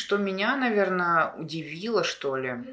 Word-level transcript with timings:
Что 0.00 0.16
меня, 0.16 0.56
наверное, 0.56 1.34
удивило, 1.34 2.04
что 2.04 2.34
ли, 2.34 2.64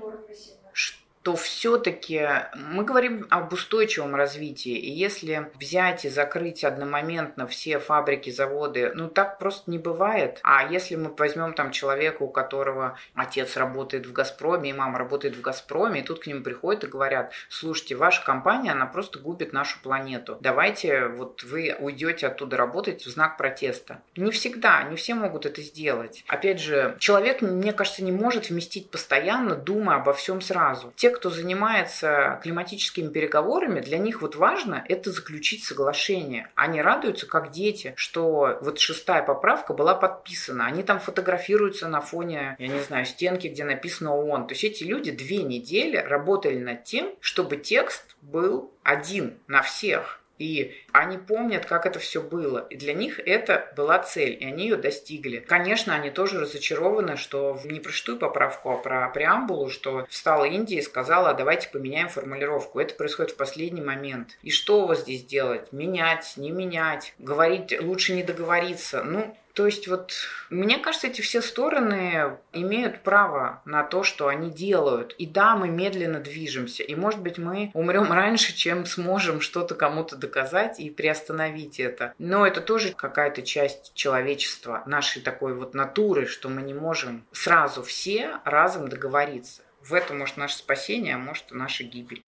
то 1.27 1.35
все-таки 1.35 2.25
мы 2.55 2.85
говорим 2.85 3.27
об 3.29 3.51
устойчивом 3.51 4.15
развитии. 4.15 4.77
И 4.77 4.89
если 4.89 5.51
взять 5.59 6.05
и 6.05 6.09
закрыть 6.09 6.63
одномоментно 6.63 7.47
все 7.47 7.79
фабрики, 7.79 8.29
заводы, 8.29 8.93
ну 8.95 9.09
так 9.09 9.37
просто 9.37 9.69
не 9.69 9.77
бывает. 9.77 10.39
А 10.43 10.71
если 10.71 10.95
мы 10.95 11.13
возьмем 11.17 11.51
там 11.51 11.71
человека, 11.71 12.23
у 12.23 12.29
которого 12.29 12.97
отец 13.13 13.57
работает 13.57 14.05
в 14.05 14.13
«Газпроме», 14.13 14.69
и 14.69 14.73
мама 14.73 14.99
работает 14.99 15.35
в 15.35 15.41
«Газпроме», 15.41 15.99
и 15.99 16.03
тут 16.03 16.21
к 16.21 16.27
ним 16.27 16.43
приходят 16.43 16.85
и 16.85 16.87
говорят, 16.87 17.33
слушайте, 17.49 17.97
ваша 17.97 18.23
компания, 18.23 18.71
она 18.71 18.85
просто 18.85 19.19
губит 19.19 19.51
нашу 19.51 19.81
планету. 19.81 20.37
Давайте 20.39 21.07
вот 21.07 21.43
вы 21.43 21.75
уйдете 21.77 22.27
оттуда 22.27 22.55
работать 22.55 23.05
в 23.05 23.09
знак 23.09 23.35
протеста. 23.35 24.01
Не 24.15 24.31
всегда, 24.31 24.83
не 24.83 24.95
все 24.95 25.13
могут 25.13 25.45
это 25.45 25.61
сделать. 25.61 26.23
Опять 26.29 26.61
же, 26.61 26.95
человек, 26.99 27.41
мне 27.41 27.73
кажется, 27.73 28.01
не 28.01 28.13
может 28.13 28.49
вместить 28.49 28.89
постоянно, 28.89 29.55
думая 29.55 29.97
обо 29.97 30.13
всем 30.13 30.39
сразу. 30.39 30.93
Те, 30.95 31.16
кто 31.17 31.29
занимается 31.29 32.39
климатическими 32.43 33.09
переговорами, 33.09 33.81
для 33.81 33.97
них 33.97 34.21
вот 34.21 34.35
важно 34.35 34.85
это 34.87 35.11
заключить 35.11 35.63
соглашение. 35.63 36.49
Они 36.55 36.81
радуются, 36.81 37.27
как 37.27 37.51
дети, 37.51 37.93
что 37.97 38.57
вот 38.61 38.79
шестая 38.79 39.23
поправка 39.23 39.73
была 39.73 39.95
подписана. 39.95 40.65
Они 40.67 40.83
там 40.83 40.99
фотографируются 40.99 41.87
на 41.87 42.01
фоне, 42.01 42.55
я 42.59 42.67
не 42.67 42.79
знаю, 42.81 43.05
стенки, 43.05 43.47
где 43.47 43.63
написано 43.63 44.15
ООН. 44.15 44.47
То 44.47 44.53
есть 44.53 44.63
эти 44.63 44.83
люди 44.83 45.11
две 45.11 45.43
недели 45.43 45.97
работали 45.97 46.59
над 46.59 46.83
тем, 46.83 47.13
чтобы 47.19 47.57
текст 47.57 48.15
был 48.21 48.71
один 48.83 49.39
на 49.47 49.61
всех. 49.63 50.21
И 50.39 50.75
они 50.91 51.17
помнят, 51.17 51.65
как 51.65 51.85
это 51.85 51.99
все 51.99 52.21
было. 52.21 52.65
И 52.69 52.75
для 52.75 52.93
них 52.93 53.19
это 53.19 53.71
была 53.75 53.99
цель, 53.99 54.37
и 54.39 54.45
они 54.45 54.63
ее 54.63 54.75
достигли. 54.75 55.39
Конечно, 55.39 55.95
они 55.95 56.09
тоже 56.09 56.39
разочарованы, 56.39 57.17
что 57.17 57.59
не 57.65 57.79
про 57.79 57.91
шестую 57.91 58.17
поправку, 58.17 58.71
а 58.71 58.77
про 58.77 59.09
преамбулу, 59.09 59.69
что 59.69 60.05
встала 60.09 60.45
Индия 60.45 60.79
и 60.79 60.81
сказала, 60.81 61.33
давайте 61.33 61.69
поменяем 61.69 62.09
формулировку. 62.09 62.79
Это 62.79 62.93
происходит 62.95 63.31
в 63.31 63.37
последний 63.37 63.81
момент. 63.81 64.37
И 64.43 64.51
что 64.51 64.83
у 64.83 64.87
вас 64.87 65.01
здесь 65.01 65.23
делать? 65.23 65.71
Менять, 65.71 66.33
не 66.37 66.51
менять, 66.51 67.13
говорить, 67.19 67.75
лучше 67.81 68.13
не 68.13 68.23
договориться. 68.23 69.03
Ну, 69.03 69.35
то 69.57 69.65
есть 69.65 69.87
вот 69.87 70.13
мне 70.51 70.77
кажется, 70.77 71.07
эти 71.07 71.21
все 71.21 71.41
стороны 71.41 72.37
имеют 72.53 73.01
право 73.01 73.63
на 73.65 73.83
то, 73.83 74.03
что 74.03 74.27
они 74.27 74.51
делают. 74.51 75.15
И 75.17 75.25
да, 75.25 75.55
мы 75.55 75.67
медленно 75.69 76.19
движемся. 76.19 76.83
И 76.83 76.93
может 76.93 77.21
быть 77.21 77.39
мы 77.39 77.71
умрем 77.73 78.11
раньше, 78.11 78.55
чем 78.55 78.85
сможем 78.85 79.41
что-то 79.41 79.73
кому-то 79.73 80.15
доказать 80.15 80.79
и 80.79 80.91
приостановить 80.91 81.79
это. 81.79 82.13
Но 82.19 82.45
это 82.45 82.61
тоже 82.61 82.93
какая-то 82.93 83.41
часть 83.41 83.95
человечества, 83.95 84.83
нашей 84.85 85.23
такой 85.23 85.55
вот 85.55 85.73
натуры, 85.73 86.27
что 86.27 86.49
мы 86.49 86.61
не 86.61 86.75
можем 86.75 87.25
сразу 87.31 87.81
все 87.81 88.39
разом 88.45 88.89
договориться. 88.89 89.63
В 89.81 89.95
этом 89.95 90.19
может 90.19 90.37
наше 90.37 90.57
спасение, 90.57 91.15
а 91.15 91.17
может 91.17 91.51
и 91.51 91.55
наша 91.55 91.83
гибель. 91.83 92.21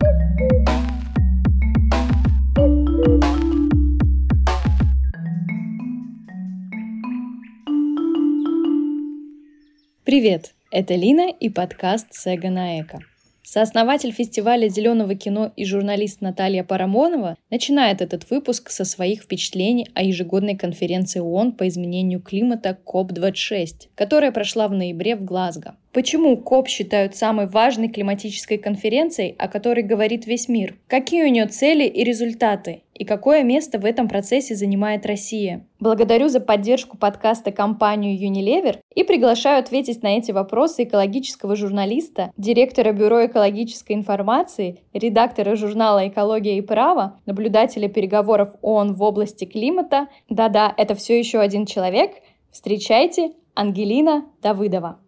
Привет! 10.09 10.55
Это 10.71 10.95
Лина 10.95 11.29
и 11.29 11.49
подкаст 11.49 12.07
«Сега 12.13 12.49
на 12.49 12.81
эко». 12.81 12.97
Сооснователь 13.43 14.11
фестиваля 14.11 14.67
зеленого 14.67 15.13
кино 15.13 15.53
и 15.55 15.65
журналист 15.65 16.21
Наталья 16.21 16.63
Парамонова 16.63 17.37
начинает 17.51 18.01
этот 18.01 18.27
выпуск 18.31 18.71
со 18.71 18.85
своих 18.85 19.21
впечатлений 19.21 19.87
о 19.93 20.01
ежегодной 20.01 20.57
конференции 20.57 21.19
ООН 21.19 21.51
по 21.51 21.67
изменению 21.67 22.21
климата 22.21 22.75
КОП-26, 22.83 23.89
которая 23.93 24.31
прошла 24.31 24.67
в 24.67 24.73
ноябре 24.73 25.15
в 25.15 25.23
Глазго. 25.23 25.75
Почему 25.91 26.37
КОП 26.37 26.67
считают 26.67 27.15
самой 27.15 27.47
важной 27.47 27.89
климатической 27.89 28.59
конференцией, 28.59 29.35
о 29.39 29.47
которой 29.47 29.81
говорит 29.81 30.27
весь 30.27 30.47
мир? 30.47 30.75
Какие 30.87 31.23
у 31.23 31.27
нее 31.29 31.47
цели 31.47 31.83
и 31.83 32.03
результаты? 32.03 32.83
И 32.93 33.05
какое 33.05 33.41
место 33.41 33.79
в 33.79 33.85
этом 33.85 34.07
процессе 34.07 34.53
занимает 34.53 35.07
Россия? 35.07 35.65
Благодарю 35.79 36.27
за 36.27 36.41
поддержку 36.41 36.95
подкаста 36.95 37.51
компанию 37.51 38.15
Unilever 38.19 38.77
и 38.93 39.03
приглашаю 39.03 39.57
ответить 39.57 40.03
на 40.03 40.17
эти 40.17 40.31
вопросы 40.31 40.83
экологического 40.83 41.55
журналиста, 41.55 42.31
директора 42.37 42.91
Бюро 42.91 43.25
экологической 43.25 43.93
информации, 43.93 44.81
редактора 44.93 45.55
журнала 45.55 46.07
«Экология 46.07 46.57
и 46.59 46.61
право», 46.61 47.19
наблюдателя 47.25 47.89
переговоров 47.89 48.49
ООН 48.61 48.93
в 48.93 49.01
области 49.01 49.45
климата. 49.45 50.07
Да-да, 50.29 50.71
это 50.77 50.93
все 50.93 51.17
еще 51.17 51.39
один 51.39 51.65
человек. 51.65 52.11
Встречайте, 52.51 53.31
Ангелина 53.55 54.25
Давыдова. 54.43 54.99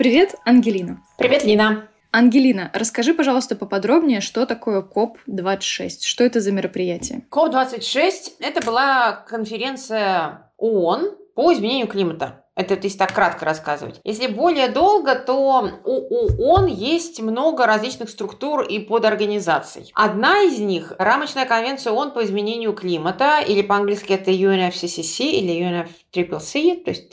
Привет, 0.00 0.36
Ангелина. 0.46 1.02
Привет, 1.18 1.44
Лина. 1.44 1.86
Ангелина, 2.10 2.70
расскажи, 2.72 3.12
пожалуйста, 3.12 3.54
поподробнее, 3.54 4.22
что 4.22 4.46
такое 4.46 4.80
КОП-26? 4.80 6.04
Что 6.04 6.24
это 6.24 6.40
за 6.40 6.52
мероприятие? 6.52 7.26
КОП-26– 7.28 8.12
это 8.40 8.64
была 8.64 9.12
конференция 9.28 10.50
ООН 10.56 11.18
по 11.34 11.52
изменению 11.52 11.86
климата. 11.86 12.46
Это 12.56 12.74
если 12.82 12.98
так 12.98 13.14
кратко 13.14 13.44
рассказывать. 13.44 14.00
Если 14.04 14.26
более 14.26 14.68
долго, 14.68 15.14
то 15.14 15.70
у 15.84 16.44
ООН 16.44 16.66
есть 16.66 17.20
много 17.20 17.64
различных 17.64 18.10
структур 18.10 18.62
и 18.62 18.78
подорганизаций. 18.80 19.90
Одна 19.94 20.42
из 20.42 20.58
них– 20.58 20.92
рамочная 20.98 21.46
конвенция 21.46 21.92
ООН 21.92 22.10
по 22.12 22.24
изменению 22.24 22.72
климата, 22.74 23.40
или 23.40 23.62
по-английски 23.62 24.12
это 24.14 24.30
UNFCCC 24.30 25.24
или 25.24 25.86
UNFCCC, 26.14 26.84
то 26.84 26.90
есть 26.90 27.10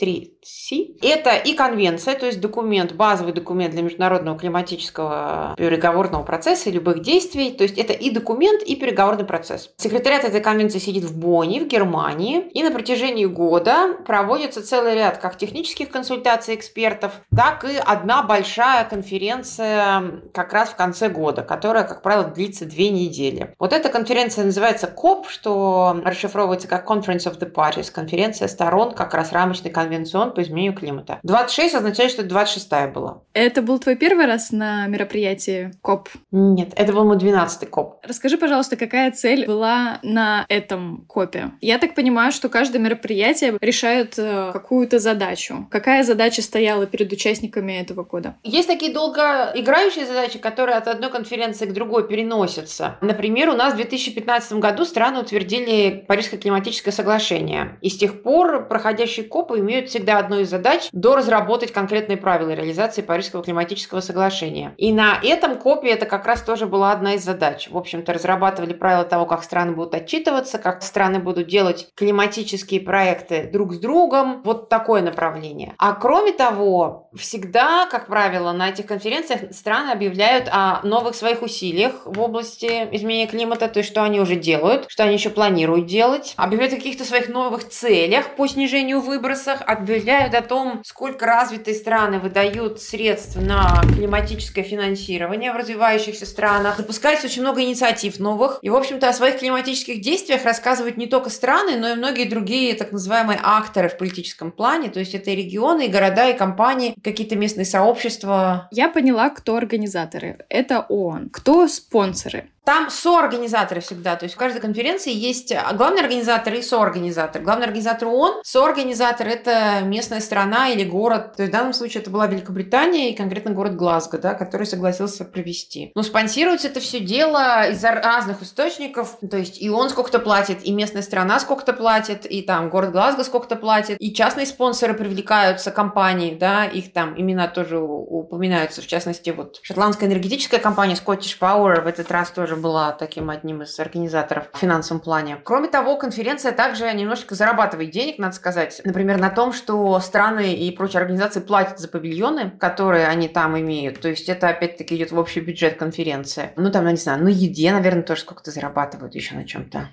3C. 0.48 0.98
Это 1.02 1.36
и 1.36 1.54
конвенция, 1.54 2.14
то 2.14 2.26
есть 2.26 2.40
документ, 2.40 2.92
базовый 2.92 3.32
документ 3.32 3.72
для 3.72 3.82
международного 3.82 4.38
климатического 4.38 5.54
переговорного 5.56 6.22
процесса 6.22 6.70
и 6.70 6.72
любых 6.72 7.02
действий. 7.02 7.52
То 7.52 7.64
есть 7.64 7.78
это 7.78 7.92
и 7.92 8.10
документ, 8.10 8.62
и 8.62 8.76
переговорный 8.76 9.24
процесс. 9.24 9.70
Секретариат 9.76 10.24
этой 10.24 10.40
конвенции 10.40 10.78
сидит 10.78 11.04
в 11.04 11.18
Бонне, 11.18 11.60
в 11.60 11.66
Германии, 11.66 12.48
и 12.52 12.62
на 12.62 12.70
протяжении 12.70 13.26
года 13.26 13.96
проводится 14.06 14.66
целый 14.66 14.94
ряд 14.94 15.18
как 15.18 15.36
технических 15.36 15.90
консультаций 15.90 16.54
экспертов, 16.54 17.12
так 17.34 17.64
и 17.64 17.76
одна 17.76 18.22
большая 18.22 18.84
конференция 18.84 20.22
как 20.32 20.52
раз 20.52 20.70
в 20.70 20.76
конце 20.76 21.08
года, 21.08 21.42
которая, 21.42 21.84
как 21.84 22.02
правило, 22.02 22.24
длится 22.24 22.64
две 22.64 22.90
недели. 22.90 23.54
Вот 23.58 23.72
эта 23.72 23.88
конференция 23.88 24.44
называется 24.44 24.86
КОП, 24.86 25.28
что 25.28 26.00
расшифровывается 26.04 26.68
как 26.68 26.88
Conference 26.88 27.26
of 27.26 27.38
the 27.38 27.52
Parties, 27.52 27.90
конференция 27.92 28.48
сторон 28.48 28.94
как 28.94 29.14
раз 29.14 29.32
рамочный 29.32 29.70
конвенцион 29.70 30.32
по 30.38 30.42
изменению 30.42 30.72
климата. 30.72 31.18
26 31.24 31.74
означает, 31.74 32.12
что 32.12 32.22
это 32.22 32.30
26 32.30 32.92
была. 32.94 33.22
Это 33.34 33.60
был 33.60 33.80
твой 33.80 33.96
первый 33.96 34.26
раз 34.26 34.52
на 34.52 34.86
мероприятии 34.86 35.72
КОП? 35.82 36.08
Нет, 36.30 36.68
это 36.76 36.92
был 36.92 37.04
мой 37.04 37.18
12 37.18 37.68
КОП. 37.68 37.96
Расскажи, 38.06 38.38
пожалуйста, 38.38 38.76
какая 38.76 39.10
цель 39.10 39.46
была 39.46 39.98
на 40.04 40.46
этом 40.48 41.04
КОПе? 41.08 41.50
Я 41.60 41.78
так 41.78 41.96
понимаю, 41.96 42.30
что 42.30 42.48
каждое 42.48 42.78
мероприятие 42.78 43.58
решает 43.60 44.14
э, 44.16 44.52
какую-то 44.52 45.00
задачу? 45.00 45.66
Какая 45.72 46.04
задача 46.04 46.40
стояла 46.40 46.86
перед 46.86 47.12
участниками 47.12 47.72
этого 47.72 48.04
года? 48.04 48.36
Есть 48.44 48.68
такие 48.68 48.92
долгоиграющие 48.92 50.06
задачи, 50.06 50.38
которые 50.38 50.76
от 50.76 50.86
одной 50.86 51.10
конференции 51.10 51.66
к 51.66 51.72
другой 51.72 52.06
переносятся. 52.06 52.96
Например, 53.00 53.48
у 53.48 53.54
нас 53.54 53.72
в 53.72 53.76
2015 53.76 54.52
году 54.52 54.84
страны 54.84 55.18
утвердили 55.18 56.04
Парижское 56.06 56.38
климатическое 56.38 56.92
соглашение. 56.92 57.76
И 57.80 57.90
с 57.90 57.98
тех 57.98 58.22
пор 58.22 58.68
проходящие 58.68 59.26
КОПы 59.26 59.58
имеют 59.58 59.88
всегда 59.88 60.27
одну 60.28 60.40
из 60.40 60.50
задач 60.50 60.88
до 60.92 61.16
разработать 61.16 61.72
конкретные 61.72 62.18
правила 62.18 62.50
реализации 62.50 63.00
Парижского 63.00 63.42
климатического 63.42 64.00
соглашения. 64.00 64.74
И 64.76 64.92
на 64.92 65.18
этом 65.22 65.56
КОПе 65.56 65.88
это 65.88 66.04
как 66.04 66.26
раз 66.26 66.42
тоже 66.42 66.66
была 66.66 66.92
одна 66.92 67.14
из 67.14 67.24
задач. 67.24 67.68
В 67.70 67.76
общем-то, 67.76 68.12
разрабатывали 68.12 68.74
правила 68.74 69.04
того, 69.04 69.24
как 69.24 69.42
страны 69.42 69.72
будут 69.72 69.94
отчитываться, 69.94 70.58
как 70.58 70.82
страны 70.82 71.18
будут 71.18 71.48
делать 71.48 71.88
климатические 71.94 72.80
проекты 72.80 73.48
друг 73.50 73.72
с 73.72 73.78
другом. 73.78 74.42
Вот 74.42 74.68
такое 74.68 75.00
направление. 75.00 75.74
А 75.78 75.94
кроме 75.94 76.32
того, 76.32 77.08
всегда, 77.16 77.86
как 77.86 78.06
правило, 78.06 78.52
на 78.52 78.68
этих 78.68 78.86
конференциях 78.86 79.52
страны 79.52 79.90
объявляют 79.90 80.48
о 80.52 80.80
новых 80.82 81.14
своих 81.14 81.42
усилиях 81.42 82.02
в 82.04 82.20
области 82.20 82.88
изменения 82.92 83.26
климата, 83.26 83.68
то 83.68 83.78
есть 83.78 83.90
что 83.90 84.02
они 84.02 84.20
уже 84.20 84.36
делают, 84.36 84.84
что 84.88 85.04
они 85.04 85.14
еще 85.14 85.30
планируют 85.30 85.86
делать, 85.86 86.34
объявляют 86.36 86.74
о 86.74 86.76
каких-то 86.76 87.04
своих 87.04 87.28
новых 87.28 87.68
целях 87.68 88.36
по 88.36 88.46
снижению 88.46 89.00
выбросов, 89.00 89.60
объявляют 89.66 90.07
о 90.12 90.42
том, 90.42 90.82
сколько 90.84 91.26
развитые 91.26 91.74
страны 91.74 92.18
выдают 92.18 92.80
средств 92.80 93.36
на 93.36 93.82
климатическое 93.94 94.64
финансирование 94.64 95.52
в 95.52 95.56
развивающихся 95.56 96.26
странах. 96.26 96.76
Запускается 96.76 97.26
очень 97.26 97.42
много 97.42 97.62
инициатив 97.62 98.18
новых. 98.18 98.58
И, 98.62 98.70
в 98.70 98.76
общем-то, 98.76 99.08
о 99.08 99.12
своих 99.12 99.38
климатических 99.38 100.00
действиях 100.00 100.44
рассказывают 100.44 100.96
не 100.96 101.06
только 101.06 101.30
страны, 101.30 101.76
но 101.76 101.90
и 101.90 101.94
многие 101.94 102.24
другие 102.24 102.74
так 102.74 102.92
называемые 102.92 103.38
акторы 103.42 103.88
в 103.88 103.98
политическом 103.98 104.52
плане, 104.52 104.88
то 104.88 105.00
есть 105.00 105.14
это 105.14 105.30
и 105.30 105.36
регионы, 105.36 105.86
и 105.86 105.90
города, 105.90 106.28
и 106.28 106.36
компании, 106.36 106.94
какие-то 107.02 107.36
местные 107.36 107.64
сообщества. 107.64 108.68
Я 108.70 108.88
поняла, 108.88 109.30
кто 109.30 109.56
организаторы. 109.56 110.44
Это 110.48 110.80
ООН. 110.88 111.30
Кто 111.30 111.68
спонсоры? 111.68 112.50
Там 112.68 112.90
соорганизаторы 112.90 113.80
всегда, 113.80 114.14
то 114.16 114.24
есть 114.24 114.34
в 114.34 114.38
каждой 114.38 114.60
конференции 114.60 115.10
есть 115.10 115.54
главный 115.72 116.02
организатор 116.02 116.52
и 116.52 116.60
соорганизатор. 116.60 117.40
Главный 117.40 117.64
организатор 117.64 118.08
ООН, 118.08 118.42
соорганизатор– 118.44 119.26
это 119.26 119.80
местная 119.84 120.20
страна 120.20 120.68
или 120.68 120.84
город. 120.84 121.36
То 121.36 121.44
есть 121.44 121.50
в 121.50 121.56
данном 121.56 121.72
случае 121.72 122.02
это 122.02 122.10
была 122.10 122.26
Великобритания 122.26 123.10
и 123.10 123.16
конкретно 123.16 123.52
город 123.52 123.74
Глазго, 123.76 124.18
да, 124.18 124.34
который 124.34 124.66
согласился 124.66 125.24
провести. 125.24 125.92
Но 125.94 126.02
спонсируется 126.02 126.68
это 126.68 126.80
все 126.80 127.00
дело 127.00 127.70
из 127.70 127.82
разных 127.82 128.42
источников. 128.42 129.16
То 129.30 129.38
есть 129.38 129.62
и 129.62 129.70
он 129.70 129.88
сколько-то 129.88 130.18
платит, 130.18 130.58
и 130.62 130.70
местная 130.70 131.00
страна 131.00 131.40
сколько-то 131.40 131.72
платит, 131.72 132.26
и 132.26 132.42
там 132.42 132.68
город 132.68 132.92
Глазго 132.92 133.24
сколько-то 133.24 133.56
платит, 133.56 133.96
и 133.98 134.12
частные 134.12 134.44
спонсоры 134.44 134.92
привлекаются, 134.92 135.70
компании, 135.70 136.36
да, 136.38 136.66
их 136.66 136.92
там 136.92 137.18
имена 137.18 137.48
тоже 137.48 137.78
упоминаются. 137.78 138.82
В 138.82 138.86
частности, 138.86 139.30
вот 139.30 139.58
шотландская 139.62 140.06
энергетическая 140.06 140.60
компания 140.60 140.96
Scottish 141.02 141.38
Power 141.40 141.80
в 141.80 141.86
этот 141.86 142.10
раз 142.10 142.30
тоже 142.30 142.57
была 142.58 142.92
таким 142.92 143.30
одним 143.30 143.62
из 143.62 143.78
организаторов 143.80 144.48
в 144.52 144.58
финансовом 144.58 145.00
плане. 145.00 145.38
Кроме 145.42 145.68
того, 145.68 145.96
конференция 145.96 146.52
также 146.52 146.92
немножечко 146.92 147.34
зарабатывает 147.34 147.90
денег, 147.90 148.18
надо 148.18 148.34
сказать. 148.34 148.80
Например, 148.84 149.18
на 149.18 149.30
том, 149.30 149.52
что 149.52 149.98
страны 150.00 150.54
и 150.54 150.70
прочие 150.70 151.00
организации 151.00 151.40
платят 151.40 151.78
за 151.78 151.88
павильоны, 151.88 152.50
которые 152.58 153.06
они 153.06 153.28
там 153.28 153.58
имеют. 153.58 154.00
То 154.00 154.08
есть 154.08 154.28
это 154.28 154.48
опять-таки 154.48 154.96
идет 154.96 155.12
в 155.12 155.18
общий 155.18 155.40
бюджет 155.40 155.76
конференции. 155.76 156.50
Ну, 156.56 156.70
там, 156.70 156.84
я 156.86 156.90
не 156.90 156.96
знаю, 156.96 157.22
на 157.22 157.28
еде, 157.28 157.72
наверное, 157.72 158.02
тоже 158.02 158.22
сколько-то 158.22 158.50
зарабатывают 158.50 159.14
еще 159.14 159.34
на 159.34 159.44
чем-то. 159.44 159.88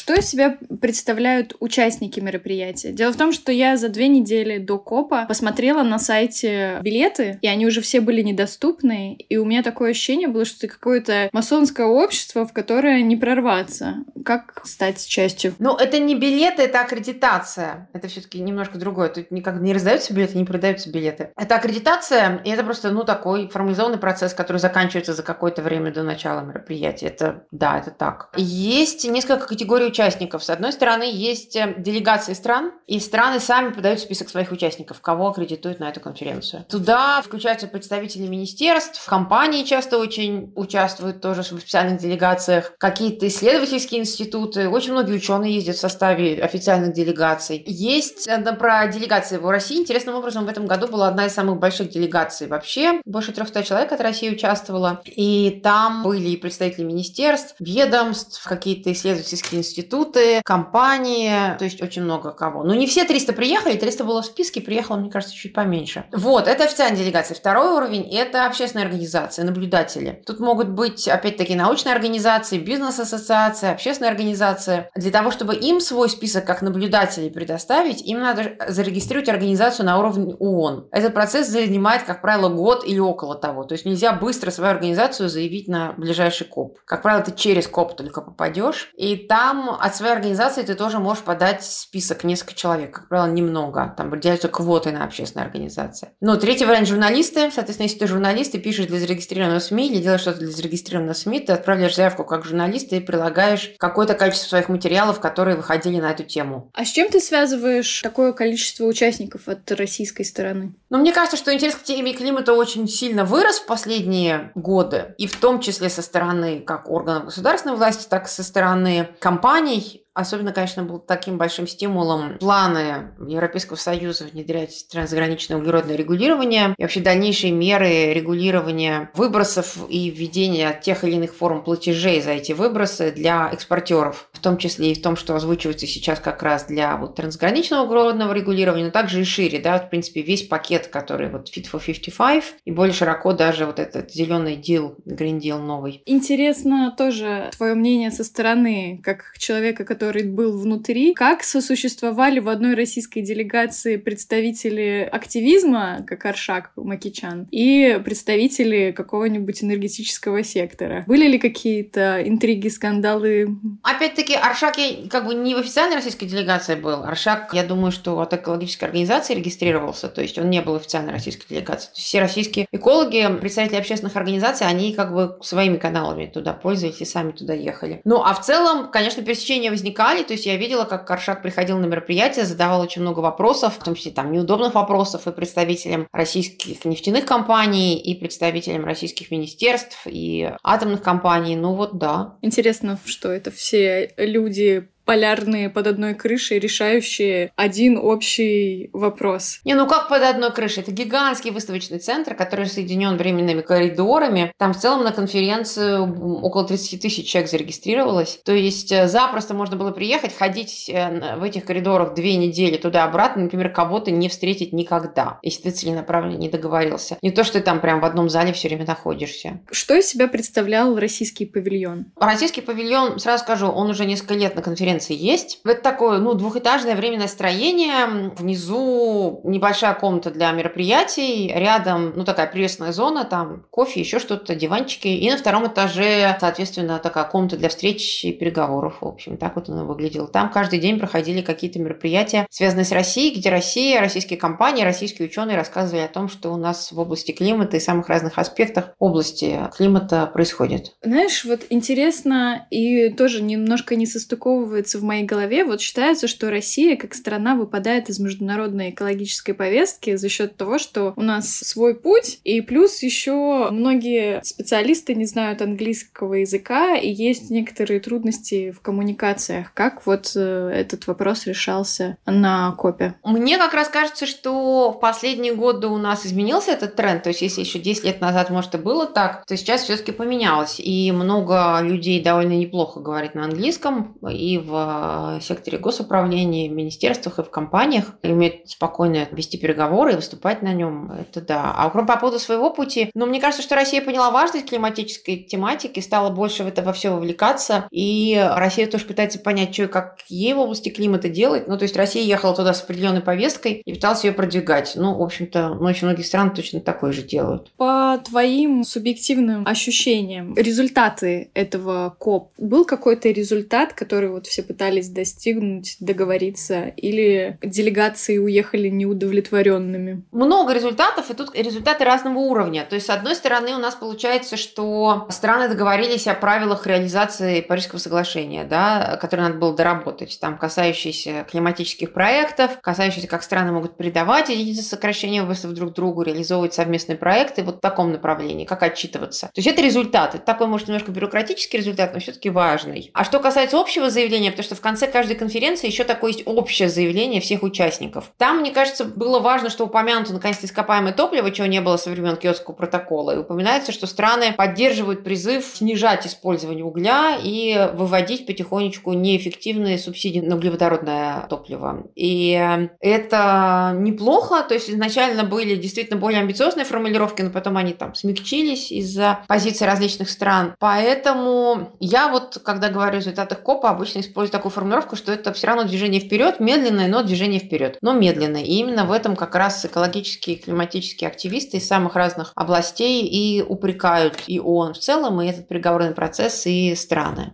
Что 0.00 0.14
из 0.14 0.30
себя 0.30 0.56
представляют 0.80 1.54
участники 1.60 2.20
мероприятия? 2.20 2.90
Дело 2.90 3.12
в 3.12 3.18
том, 3.18 3.32
что 3.32 3.52
я 3.52 3.76
за 3.76 3.90
две 3.90 4.08
недели 4.08 4.56
до 4.56 4.78
КОПа 4.78 5.26
посмотрела 5.28 5.82
на 5.82 5.98
сайте 5.98 6.78
билеты, 6.80 7.38
и 7.42 7.46
они 7.46 7.66
уже 7.66 7.82
все 7.82 8.00
были 8.00 8.22
недоступны, 8.22 9.14
и 9.14 9.36
у 9.36 9.44
меня 9.44 9.62
такое 9.62 9.90
ощущение 9.90 10.28
было, 10.28 10.46
что 10.46 10.66
это 10.66 10.74
какое-то 10.74 11.28
масонское 11.34 11.86
общество, 11.86 12.46
в 12.46 12.54
которое 12.54 13.02
не 13.02 13.14
прорваться. 13.14 13.96
Как 14.24 14.62
стать 14.64 15.06
частью? 15.06 15.54
Ну, 15.58 15.76
это 15.76 15.98
не 15.98 16.14
билеты, 16.14 16.62
это 16.62 16.80
аккредитация. 16.80 17.90
Это 17.92 18.08
все 18.08 18.22
таки 18.22 18.40
немножко 18.40 18.78
другое. 18.78 19.10
Тут 19.10 19.30
никак 19.30 19.60
не 19.60 19.74
раздаются 19.74 20.14
билеты, 20.14 20.38
не 20.38 20.46
продаются 20.46 20.90
билеты. 20.90 21.28
Это 21.36 21.56
аккредитация, 21.56 22.40
и 22.46 22.48
это 22.48 22.64
просто, 22.64 22.90
ну, 22.90 23.04
такой 23.04 23.48
формализованный 23.48 23.98
процесс, 23.98 24.32
который 24.32 24.62
заканчивается 24.62 25.12
за 25.12 25.22
какое-то 25.22 25.60
время 25.60 25.92
до 25.92 26.04
начала 26.04 26.40
мероприятия. 26.40 27.08
Это, 27.08 27.44
да, 27.50 27.78
это 27.78 27.90
так. 27.90 28.30
Есть 28.38 29.06
несколько 29.06 29.46
категорий 29.46 29.89
участников. 29.90 30.42
С 30.44 30.50
одной 30.50 30.72
стороны, 30.72 31.04
есть 31.10 31.56
э, 31.56 31.74
делегации 31.76 32.34
стран, 32.34 32.72
и 32.86 32.98
страны 33.00 33.40
сами 33.40 33.72
подают 33.72 34.00
список 34.00 34.28
своих 34.28 34.52
участников, 34.52 35.00
кого 35.00 35.28
аккредитуют 35.28 35.80
на 35.80 35.88
эту 35.88 36.00
конференцию. 36.00 36.64
Туда 36.68 37.20
включаются 37.22 37.66
представители 37.66 38.26
министерств, 38.26 39.04
компании 39.06 39.64
часто 39.64 39.98
очень 39.98 40.52
участвуют 40.56 41.20
тоже 41.20 41.42
в 41.42 41.46
специальных 41.46 42.00
делегациях, 42.00 42.72
какие-то 42.78 43.26
исследовательские 43.26 44.00
институты, 44.00 44.68
очень 44.68 44.92
многие 44.92 45.14
ученые 45.14 45.54
ездят 45.54 45.76
в 45.76 45.80
составе 45.80 46.42
официальных 46.42 46.92
делегаций. 46.92 47.62
Есть 47.66 48.26
э, 48.26 48.40
про 48.54 48.86
делегации 48.88 49.36
в 49.36 49.48
России. 49.48 49.78
Интересным 49.78 50.14
образом, 50.16 50.46
в 50.46 50.48
этом 50.48 50.66
году 50.66 50.88
была 50.88 51.08
одна 51.08 51.26
из 51.26 51.32
самых 51.32 51.58
больших 51.58 51.90
делегаций 51.90 52.46
вообще. 52.46 53.00
Больше 53.04 53.32
300 53.32 53.62
человек 53.64 53.92
от 53.92 54.00
России 54.00 54.30
участвовало. 54.30 55.02
И 55.04 55.60
там 55.62 56.02
были 56.02 56.28
и 56.28 56.36
представители 56.36 56.84
министерств, 56.84 57.54
ведомств, 57.58 58.42
какие-то 58.44 58.92
исследовательские 58.92 59.60
институты, 59.60 59.79
институты, 59.80 60.42
компании, 60.44 61.56
то 61.58 61.64
есть 61.64 61.82
очень 61.82 62.02
много 62.02 62.32
кого. 62.32 62.62
Но 62.64 62.74
не 62.74 62.86
все 62.86 63.04
300 63.04 63.32
приехали, 63.32 63.76
300 63.76 64.04
было 64.04 64.22
в 64.22 64.26
списке, 64.26 64.60
приехало, 64.60 64.96
мне 64.96 65.10
кажется, 65.10 65.34
чуть 65.34 65.52
поменьше. 65.52 66.04
Вот, 66.12 66.46
это 66.46 66.64
официальная 66.64 66.98
делегация. 66.98 67.34
Второй 67.34 67.72
уровень– 67.72 68.08
это 68.12 68.46
общественные 68.46 68.84
организации, 68.84 69.42
наблюдатели. 69.42 70.22
Тут 70.26 70.40
могут 70.40 70.68
быть, 70.68 71.08
опять-таки, 71.08 71.54
научные 71.54 71.94
организации, 71.94 72.58
бизнес-ассоциации, 72.58 73.70
общественные 73.70 74.10
организации. 74.10 74.88
Для 74.94 75.10
того, 75.10 75.30
чтобы 75.30 75.54
им 75.54 75.80
свой 75.80 76.08
список 76.08 76.44
как 76.44 76.62
наблюдателей 76.62 77.30
предоставить, 77.30 78.02
им 78.02 78.20
надо 78.20 78.56
зарегистрировать 78.68 79.28
организацию 79.28 79.86
на 79.86 79.98
уровне 79.98 80.34
ООН. 80.34 80.88
Этот 80.92 81.14
процесс 81.14 81.48
занимает, 81.48 82.02
как 82.02 82.20
правило, 82.20 82.48
год 82.48 82.84
или 82.86 82.98
около 82.98 83.34
того. 83.34 83.64
То 83.64 83.74
есть 83.74 83.84
нельзя 83.84 84.12
быстро 84.12 84.50
свою 84.50 84.70
организацию 84.70 85.28
заявить 85.28 85.68
на 85.68 85.92
ближайший 85.96 86.46
КОП. 86.46 86.78
Как 86.84 87.02
правило, 87.02 87.22
ты 87.24 87.32
через 87.32 87.66
КОП 87.66 87.96
только 87.96 88.20
попадешь. 88.20 88.90
И 88.96 89.16
там 89.16 89.69
от 89.78 89.96
своей 89.96 90.12
организации 90.12 90.62
ты 90.62 90.74
тоже 90.74 90.98
можешь 90.98 91.22
подать 91.22 91.64
список 91.64 92.24
несколько 92.24 92.54
человек, 92.54 92.94
как 92.94 93.08
правило, 93.08 93.30
немного. 93.30 93.94
Там 93.96 94.10
выделяются 94.10 94.48
квоты 94.48 94.92
на 94.92 95.04
общественные 95.04 95.46
организации. 95.46 96.10
Но 96.20 96.36
третий 96.36 96.64
вариант– 96.64 96.88
журналисты. 96.88 97.50
Соответственно, 97.50 97.86
если 97.86 97.98
ты 97.98 98.06
журналист 98.06 98.54
и 98.54 98.58
пишешь 98.58 98.86
для 98.86 98.98
зарегистрированного 98.98 99.60
СМИ 99.60 99.88
или 99.88 100.02
делаешь 100.02 100.22
что-то 100.22 100.40
для 100.40 100.50
зарегистрированного 100.50 101.14
СМИ, 101.14 101.40
ты 101.40 101.52
отправляешь 101.52 101.96
заявку 101.96 102.24
как 102.24 102.44
журналист 102.44 102.92
и 102.92 103.00
прилагаешь 103.00 103.72
какое-то 103.78 104.14
количество 104.14 104.48
своих 104.48 104.68
материалов, 104.68 105.20
которые 105.20 105.56
выходили 105.56 106.00
на 106.00 106.10
эту 106.10 106.24
тему. 106.24 106.70
А 106.74 106.84
с 106.84 106.88
чем 106.88 107.08
ты 107.08 107.20
связываешь 107.20 108.00
такое 108.02 108.32
количество 108.32 108.84
участников 108.84 109.48
от 109.48 109.70
российской 109.72 110.24
стороны? 110.24 110.74
Ну, 110.88 110.98
мне 110.98 111.12
кажется, 111.12 111.36
что 111.36 111.52
интерес 111.52 111.74
к 111.74 111.82
теме 111.82 112.12
климата 112.12 112.52
очень 112.52 112.88
сильно 112.88 113.24
вырос 113.24 113.58
в 113.58 113.66
последние 113.66 114.50
годы, 114.54 115.14
и 115.18 115.26
в 115.26 115.36
том 115.36 115.60
числе 115.60 115.88
со 115.88 116.02
стороны 116.02 116.60
как 116.60 116.90
органов 116.90 117.26
государственной 117.26 117.76
власти, 117.76 118.06
так 118.08 118.26
и 118.26 118.28
со 118.28 118.42
стороны 118.42 119.08
компаний, 119.20 119.59
компаний 119.60 120.06
Особенно, 120.20 120.52
конечно, 120.52 120.82
был 120.82 120.98
таким 120.98 121.38
большим 121.38 121.66
стимулом 121.66 122.36
планы 122.38 123.12
Европейского 123.26 123.76
Союза 123.76 124.24
внедрять 124.24 124.86
трансграничное 124.90 125.56
углеродное 125.56 125.96
регулирование 125.96 126.74
и 126.76 126.82
вообще 126.82 127.00
дальнейшие 127.00 127.52
меры 127.52 128.12
регулирования 128.12 129.10
выбросов 129.14 129.78
и 129.88 130.10
введения 130.10 130.78
тех 130.82 131.04
или 131.04 131.12
иных 131.12 131.34
форм 131.34 131.64
платежей 131.64 132.20
за 132.20 132.32
эти 132.32 132.52
выбросы 132.52 133.12
для 133.12 133.48
экспортеров, 133.50 134.28
в 134.32 134.40
том 134.40 134.58
числе 134.58 134.92
и 134.92 134.94
в 134.94 135.00
том, 135.00 135.16
что 135.16 135.34
озвучивается 135.34 135.86
сейчас 135.86 136.20
как 136.20 136.42
раз 136.42 136.66
для 136.66 136.98
вот 136.98 137.14
трансграничного 137.14 137.84
углеродного 137.84 138.34
регулирования, 138.34 138.84
но 138.84 138.90
также 138.90 139.22
и 139.22 139.24
шире, 139.24 139.58
да, 139.58 139.78
в 139.78 139.88
принципе, 139.88 140.20
весь 140.20 140.42
пакет, 140.42 140.88
который 140.88 141.30
вот 141.30 141.48
Fit 141.48 141.66
for 141.72 141.82
55 141.82 142.44
и 142.66 142.70
более 142.72 142.92
широко 142.92 143.32
даже 143.32 143.64
вот 143.64 143.78
этот 143.78 144.12
зеленый 144.12 144.56
дел, 144.56 144.96
Green 145.06 145.40
Deal 145.40 145.58
новый. 145.58 146.02
Интересно 146.04 146.94
тоже 146.96 147.50
твое 147.56 147.74
мнение 147.74 148.10
со 148.10 148.22
стороны, 148.22 149.00
как 149.02 149.32
человека, 149.38 149.84
который 149.84 150.09
который 150.10 150.28
был 150.28 150.58
внутри, 150.58 151.14
как 151.14 151.44
сосуществовали 151.44 152.40
в 152.40 152.48
одной 152.48 152.74
российской 152.74 153.20
делегации 153.20 153.96
представители 153.96 155.08
активизма, 155.10 156.04
как 156.04 156.24
Аршак 156.24 156.72
Макичан, 156.74 157.46
и 157.52 158.00
представители 158.04 158.90
какого-нибудь 158.90 159.62
энергетического 159.62 160.42
сектора. 160.42 161.04
Были 161.06 161.28
ли 161.28 161.38
какие-то 161.38 162.26
интриги, 162.26 162.66
скандалы? 162.66 163.56
Опять-таки, 163.84 164.34
Аршак 164.34 164.74
как 165.08 165.26
бы 165.26 165.34
не 165.34 165.54
в 165.54 165.58
официальной 165.58 165.94
российской 165.94 166.26
делегации 166.26 166.74
был. 166.74 167.04
Аршак, 167.04 167.54
я 167.54 167.62
думаю, 167.62 167.92
что 167.92 168.18
от 168.18 168.34
экологической 168.34 168.86
организации 168.86 169.34
регистрировался, 169.34 170.08
то 170.08 170.22
есть 170.22 170.38
он 170.38 170.50
не 170.50 170.60
был 170.60 170.74
официальной 170.74 171.12
российской 171.12 171.46
делегацией. 171.48 171.92
Все 171.94 172.18
российские 172.18 172.66
экологи, 172.72 173.28
представители 173.40 173.76
общественных 173.76 174.16
организаций, 174.16 174.66
они 174.66 174.92
как 174.92 175.14
бы 175.14 175.38
своими 175.40 175.76
каналами 175.76 176.26
туда 176.26 176.52
пользовались 176.52 177.00
и 177.00 177.04
сами 177.04 177.30
туда 177.30 177.54
ехали. 177.54 178.00
Ну, 178.04 178.24
а 178.24 178.34
в 178.34 178.40
целом, 178.40 178.90
конечно, 178.90 179.22
пересечения 179.22 179.70
возникали 179.70 179.89
возникали. 179.90 180.22
То 180.22 180.34
есть 180.34 180.46
я 180.46 180.56
видела, 180.56 180.84
как 180.84 181.06
Каршак 181.06 181.42
приходил 181.42 181.78
на 181.78 181.86
мероприятие, 181.86 182.44
задавал 182.44 182.80
очень 182.80 183.02
много 183.02 183.20
вопросов, 183.20 183.76
в 183.78 183.84
том 183.84 183.94
числе 183.94 184.12
там 184.12 184.32
неудобных 184.32 184.74
вопросов 184.74 185.26
и 185.26 185.32
представителям 185.32 186.06
российских 186.12 186.84
нефтяных 186.84 187.24
компаний, 187.24 187.98
и 187.98 188.14
представителям 188.14 188.84
российских 188.84 189.30
министерств, 189.30 190.06
и 190.06 190.52
атомных 190.62 191.02
компаний. 191.02 191.56
Ну 191.56 191.74
вот 191.74 191.98
да. 191.98 192.36
Интересно, 192.42 192.98
что 193.04 193.30
это 193.30 193.50
все 193.50 194.12
люди 194.16 194.88
полярные 195.10 195.68
под 195.68 195.88
одной 195.88 196.14
крышей, 196.14 196.60
решающие 196.60 197.50
один 197.56 197.98
общий 197.98 198.90
вопрос. 198.92 199.58
Не, 199.64 199.74
ну 199.74 199.88
как 199.88 200.08
под 200.08 200.22
одной 200.22 200.52
крышей? 200.52 200.84
Это 200.84 200.92
гигантский 200.92 201.50
выставочный 201.50 201.98
центр, 201.98 202.36
который 202.36 202.66
соединен 202.66 203.16
временными 203.16 203.60
коридорами. 203.60 204.52
Там 204.56 204.72
в 204.72 204.78
целом 204.78 205.02
на 205.02 205.10
конференцию 205.10 206.44
около 206.44 206.64
30 206.64 207.02
тысяч 207.02 207.26
человек 207.26 207.50
зарегистрировалось. 207.50 208.38
То 208.44 208.52
есть 208.52 208.92
э, 208.92 209.08
запросто 209.08 209.52
можно 209.52 209.74
было 209.74 209.90
приехать, 209.90 210.32
ходить 210.32 210.88
э, 210.88 211.34
в 211.38 211.42
этих 211.42 211.64
коридорах 211.64 212.14
две 212.14 212.36
недели 212.36 212.76
туда-обратно, 212.76 213.42
например, 213.42 213.72
кого-то 213.72 214.12
не 214.12 214.28
встретить 214.28 214.72
никогда, 214.72 215.40
если 215.42 215.62
ты 215.62 215.70
целенаправленно 215.72 216.36
не 216.36 216.48
договорился. 216.48 217.18
Не 217.20 217.32
то, 217.32 217.42
что 217.42 217.54
ты 217.54 217.64
там 217.64 217.80
прям 217.80 217.98
в 217.98 218.04
одном 218.04 218.28
зале 218.28 218.52
все 218.52 218.68
время 218.68 218.86
находишься. 218.86 219.58
Что 219.72 219.96
из 219.96 220.06
себя 220.06 220.28
представлял 220.28 220.96
российский 220.96 221.46
павильон? 221.46 222.12
Российский 222.14 222.60
павильон, 222.60 223.18
сразу 223.18 223.42
скажу, 223.42 223.66
он 223.66 223.90
уже 223.90 224.04
несколько 224.04 224.34
лет 224.34 224.54
на 224.54 224.62
конференции 224.62 224.99
конференции 225.00 225.14
есть. 225.14 225.60
Это 225.64 225.82
такое, 225.82 226.18
ну, 226.18 226.34
двухэтажное 226.34 226.94
временное 226.94 227.28
строение. 227.28 228.30
Внизу 228.36 229.40
небольшая 229.44 229.94
комната 229.94 230.30
для 230.30 230.50
мероприятий. 230.52 231.52
Рядом, 231.54 232.12
ну, 232.14 232.24
такая 232.24 232.46
приветственная 232.46 232.92
зона, 232.92 233.24
там 233.24 233.66
кофе, 233.70 234.00
еще 234.00 234.18
что-то, 234.18 234.54
диванчики. 234.54 235.08
И 235.08 235.30
на 235.30 235.36
втором 235.36 235.66
этаже, 235.66 236.36
соответственно, 236.40 236.98
такая 236.98 237.24
комната 237.24 237.56
для 237.56 237.68
встреч 237.68 238.24
и 238.24 238.32
переговоров. 238.32 238.98
В 239.00 239.06
общем, 239.06 239.36
так 239.36 239.56
вот 239.56 239.68
она 239.68 239.84
выглядела. 239.84 240.28
Там 240.28 240.50
каждый 240.50 240.78
день 240.78 240.98
проходили 240.98 241.40
какие-то 241.40 241.78
мероприятия, 241.78 242.46
связанные 242.50 242.84
с 242.84 242.92
Россией, 242.92 243.36
где 243.36 243.50
Россия, 243.50 244.00
российские 244.00 244.38
компании, 244.38 244.84
российские 244.84 245.28
ученые 245.28 245.56
рассказывали 245.56 246.02
о 246.02 246.08
том, 246.08 246.28
что 246.28 246.52
у 246.52 246.56
нас 246.56 246.92
в 246.92 246.98
области 246.98 247.32
климата 247.32 247.76
и 247.76 247.80
самых 247.80 248.08
разных 248.08 248.38
аспектах 248.38 248.94
области 248.98 249.58
климата 249.76 250.26
происходит. 250.26 250.92
Знаешь, 251.02 251.44
вот 251.44 251.60
интересно 251.70 252.66
и 252.70 253.10
тоже 253.10 253.42
немножко 253.42 253.96
не 253.96 254.06
состыковывается 254.06 254.89
в 254.98 255.04
моей 255.04 255.24
голове. 255.24 255.64
Вот 255.64 255.80
считается, 255.80 256.28
что 256.28 256.50
Россия 256.50 256.96
как 256.96 257.14
страна 257.14 257.54
выпадает 257.54 258.08
из 258.08 258.18
международной 258.18 258.90
экологической 258.90 259.52
повестки 259.52 260.16
за 260.16 260.28
счет 260.28 260.56
того, 260.56 260.78
что 260.78 261.12
у 261.16 261.22
нас 261.22 261.48
свой 261.50 261.94
путь, 261.94 262.40
и 262.44 262.60
плюс 262.60 263.02
еще 263.02 263.68
многие 263.70 264.42
специалисты 264.42 265.14
не 265.14 265.24
знают 265.24 265.62
английского 265.62 266.34
языка, 266.34 266.96
и 266.96 267.10
есть 267.10 267.50
некоторые 267.50 268.00
трудности 268.00 268.70
в 268.70 268.80
коммуникациях. 268.80 269.72
Как 269.74 270.06
вот 270.06 270.32
э, 270.34 270.70
этот 270.74 271.06
вопрос 271.06 271.46
решался 271.46 272.16
на 272.26 272.72
КОПе? 272.72 273.14
Мне 273.24 273.58
как 273.58 273.74
раз 273.74 273.88
кажется, 273.88 274.26
что 274.26 274.92
в 274.92 275.00
последние 275.00 275.54
годы 275.54 275.86
у 275.86 275.98
нас 275.98 276.26
изменился 276.26 276.72
этот 276.72 276.96
тренд. 276.96 277.22
То 277.22 277.30
есть, 277.30 277.42
если 277.42 277.60
еще 277.60 277.78
10 277.78 278.04
лет 278.04 278.20
назад, 278.20 278.50
может, 278.50 278.74
и 278.74 278.78
было 278.78 279.06
так, 279.06 279.44
то 279.46 279.56
сейчас 279.56 279.82
все-таки 279.82 280.12
поменялось. 280.12 280.76
И 280.78 281.12
много 281.12 281.80
людей 281.82 282.22
довольно 282.22 282.52
неплохо 282.52 283.00
говорит 283.00 283.34
на 283.34 283.44
английском 283.44 284.16
и 284.28 284.58
в 284.70 285.38
э, 285.38 285.40
секторе 285.42 285.78
госуправления, 285.78 286.70
в 286.70 286.72
министерствах, 286.72 287.38
и 287.38 287.42
в 287.42 287.50
компаниях. 287.50 288.14
И 288.22 288.30
умеют 288.30 288.68
спокойно 288.70 289.28
вести 289.32 289.58
переговоры 289.58 290.12
и 290.12 290.16
выступать 290.16 290.62
на 290.62 290.72
нем. 290.72 291.12
Это 291.12 291.40
да. 291.40 291.74
А 291.76 291.90
по 291.90 292.16
поводу 292.16 292.38
своего 292.38 292.70
пути, 292.70 293.10
ну, 293.14 293.26
мне 293.26 293.40
кажется, 293.40 293.62
что 293.62 293.74
Россия 293.74 294.02
поняла 294.02 294.30
важность 294.30 294.68
климатической 294.68 295.36
тематики, 295.36 296.00
стала 296.00 296.30
больше 296.30 296.64
в 296.64 296.68
это 296.68 296.82
во 296.82 296.92
все 296.92 297.10
вовлекаться. 297.10 297.86
И 297.90 298.40
Россия 298.56 298.86
тоже 298.86 299.04
пытается 299.04 299.38
понять, 299.38 299.74
что 299.74 299.84
и 299.84 299.86
как 299.86 300.18
ей 300.28 300.54
в 300.54 300.58
области 300.58 300.88
климата 300.88 301.28
делать. 301.28 301.68
Ну, 301.68 301.76
то 301.76 301.84
есть 301.84 301.96
Россия 301.96 302.22
ехала 302.22 302.54
туда 302.54 302.74
с 302.74 302.82
определенной 302.82 303.20
повесткой 303.20 303.82
и 303.84 303.92
пыталась 303.92 304.24
ее 304.24 304.32
продвигать. 304.32 304.92
Ну, 304.94 305.16
в 305.16 305.22
общем-то, 305.22 305.76
ну, 305.80 305.86
очень 305.86 306.06
многие 306.06 306.22
страны 306.22 306.50
точно 306.54 306.80
такое 306.80 307.12
же 307.12 307.22
делают. 307.22 307.70
По 307.76 308.18
твоим 308.24 308.84
субъективным 308.84 309.66
ощущениям, 309.66 310.54
результаты 310.56 311.50
этого 311.54 312.14
КОП, 312.18 312.52
был 312.58 312.84
какой-то 312.84 313.30
результат, 313.30 313.92
который 313.92 314.30
вот 314.30 314.46
все 314.46 314.59
пытались 314.62 315.08
достигнуть, 315.08 315.96
договориться, 316.00 316.86
или 316.96 317.58
делегации 317.62 318.38
уехали 318.38 318.88
неудовлетворенными? 318.88 320.24
Много 320.32 320.72
результатов, 320.72 321.30
и 321.30 321.34
тут 321.34 321.54
результаты 321.56 322.04
разного 322.04 322.38
уровня. 322.38 322.86
То 322.88 322.94
есть, 322.94 323.06
с 323.06 323.10
одной 323.10 323.34
стороны, 323.34 323.74
у 323.74 323.78
нас 323.78 323.94
получается, 323.94 324.56
что 324.56 325.26
страны 325.30 325.68
договорились 325.68 326.26
о 326.26 326.34
правилах 326.34 326.86
реализации 326.86 327.60
Парижского 327.60 327.98
соглашения, 327.98 328.64
да, 328.64 329.18
которые 329.20 329.48
надо 329.48 329.58
было 329.58 329.74
доработать, 329.74 330.38
там, 330.40 330.58
касающиеся 330.58 331.46
климатических 331.50 332.12
проектов, 332.12 332.80
касающиеся, 332.80 333.28
как 333.28 333.42
страны 333.42 333.72
могут 333.72 333.96
передавать 333.96 334.48
единицы 334.48 334.82
сокращения 334.82 335.42
выбросов 335.42 335.72
друг 335.72 335.94
другу, 335.94 336.22
реализовывать 336.22 336.74
совместные 336.74 337.16
проекты 337.16 337.62
вот 337.62 337.76
в 337.76 337.80
таком 337.80 338.12
направлении, 338.12 338.64
как 338.64 338.82
отчитываться. 338.82 339.46
То 339.46 339.58
есть, 339.58 339.68
это 339.68 339.82
результат. 339.82 340.34
Это 340.34 340.44
такой, 340.44 340.66
может, 340.66 340.88
немножко 340.88 341.10
бюрократический 341.10 341.78
результат, 341.78 342.14
но 342.14 342.20
все-таки 342.20 342.50
важный. 342.50 343.10
А 343.14 343.24
что 343.24 343.40
касается 343.40 343.78
общего 343.78 344.10
заявления, 344.10 344.49
потому 344.52 344.64
что 344.64 344.74
в 344.74 344.80
конце 344.80 345.06
каждой 345.06 345.36
конференции 345.36 345.86
еще 345.86 346.04
такое 346.04 346.32
есть 346.32 346.42
общее 346.46 346.88
заявление 346.88 347.40
всех 347.40 347.62
участников. 347.62 348.32
Там, 348.38 348.60
мне 348.60 348.70
кажется, 348.70 349.04
было 349.04 349.38
важно, 349.38 349.70
что 349.70 349.84
упомянуто 349.84 350.32
наконец-то 350.32 350.66
ископаемое 350.66 351.12
топливо, 351.12 351.50
чего 351.50 351.66
не 351.66 351.80
было 351.80 351.96
со 351.96 352.10
времен 352.10 352.36
Киотского 352.36 352.74
протокола. 352.74 353.34
И 353.34 353.38
упоминается, 353.38 353.92
что 353.92 354.06
страны 354.06 354.52
поддерживают 354.52 355.24
призыв 355.24 355.64
снижать 355.64 356.26
использование 356.26 356.84
угля 356.84 357.38
и 357.42 357.90
выводить 357.94 358.46
потихонечку 358.46 359.12
неэффективные 359.12 359.98
субсидии 359.98 360.40
на 360.40 360.56
углеводородное 360.56 361.46
топливо. 361.48 362.04
И 362.14 362.52
это 363.00 363.94
неплохо. 363.96 364.62
То 364.62 364.74
есть 364.74 364.90
изначально 364.90 365.44
были 365.44 365.76
действительно 365.76 366.18
более 366.18 366.40
амбициозные 366.40 366.84
формулировки, 366.84 367.42
но 367.42 367.50
потом 367.50 367.76
они 367.76 367.92
там 367.92 368.14
смягчились 368.14 368.90
из-за 368.92 369.40
позиций 369.48 369.86
различных 369.86 370.30
стран. 370.30 370.74
Поэтому 370.78 371.92
я 372.00 372.28
вот, 372.28 372.60
когда 372.64 372.88
говорю 372.88 373.12
о 373.12 373.16
результатах 373.16 373.62
КОПа, 373.62 373.90
обычно 373.90 374.20
использую 374.20 374.39
такую 374.48 374.72
формулировку, 374.72 375.16
что 375.16 375.32
это 375.32 375.52
все 375.52 375.66
равно 375.66 375.84
движение 375.84 376.20
вперед, 376.20 376.60
медленное, 376.60 377.08
но 377.08 377.22
движение 377.22 377.60
вперед, 377.60 377.98
но 378.00 378.12
медленное. 378.12 378.62
И 378.62 378.72
именно 378.74 379.04
в 379.04 379.12
этом 379.12 379.36
как 379.36 379.54
раз 379.54 379.84
экологические 379.84 380.56
и 380.56 380.62
климатические 380.62 381.28
активисты 381.28 381.76
из 381.78 381.86
самых 381.86 382.16
разных 382.16 382.52
областей 382.54 383.26
и 383.26 383.62
упрекают 383.62 384.38
и 384.46 384.60
ООН 384.60 384.94
в 384.94 384.98
целом, 384.98 385.40
и 385.42 385.48
этот 385.48 385.68
переговорный 385.68 386.14
процесс, 386.14 386.66
и 386.66 386.94
страны. 386.94 387.52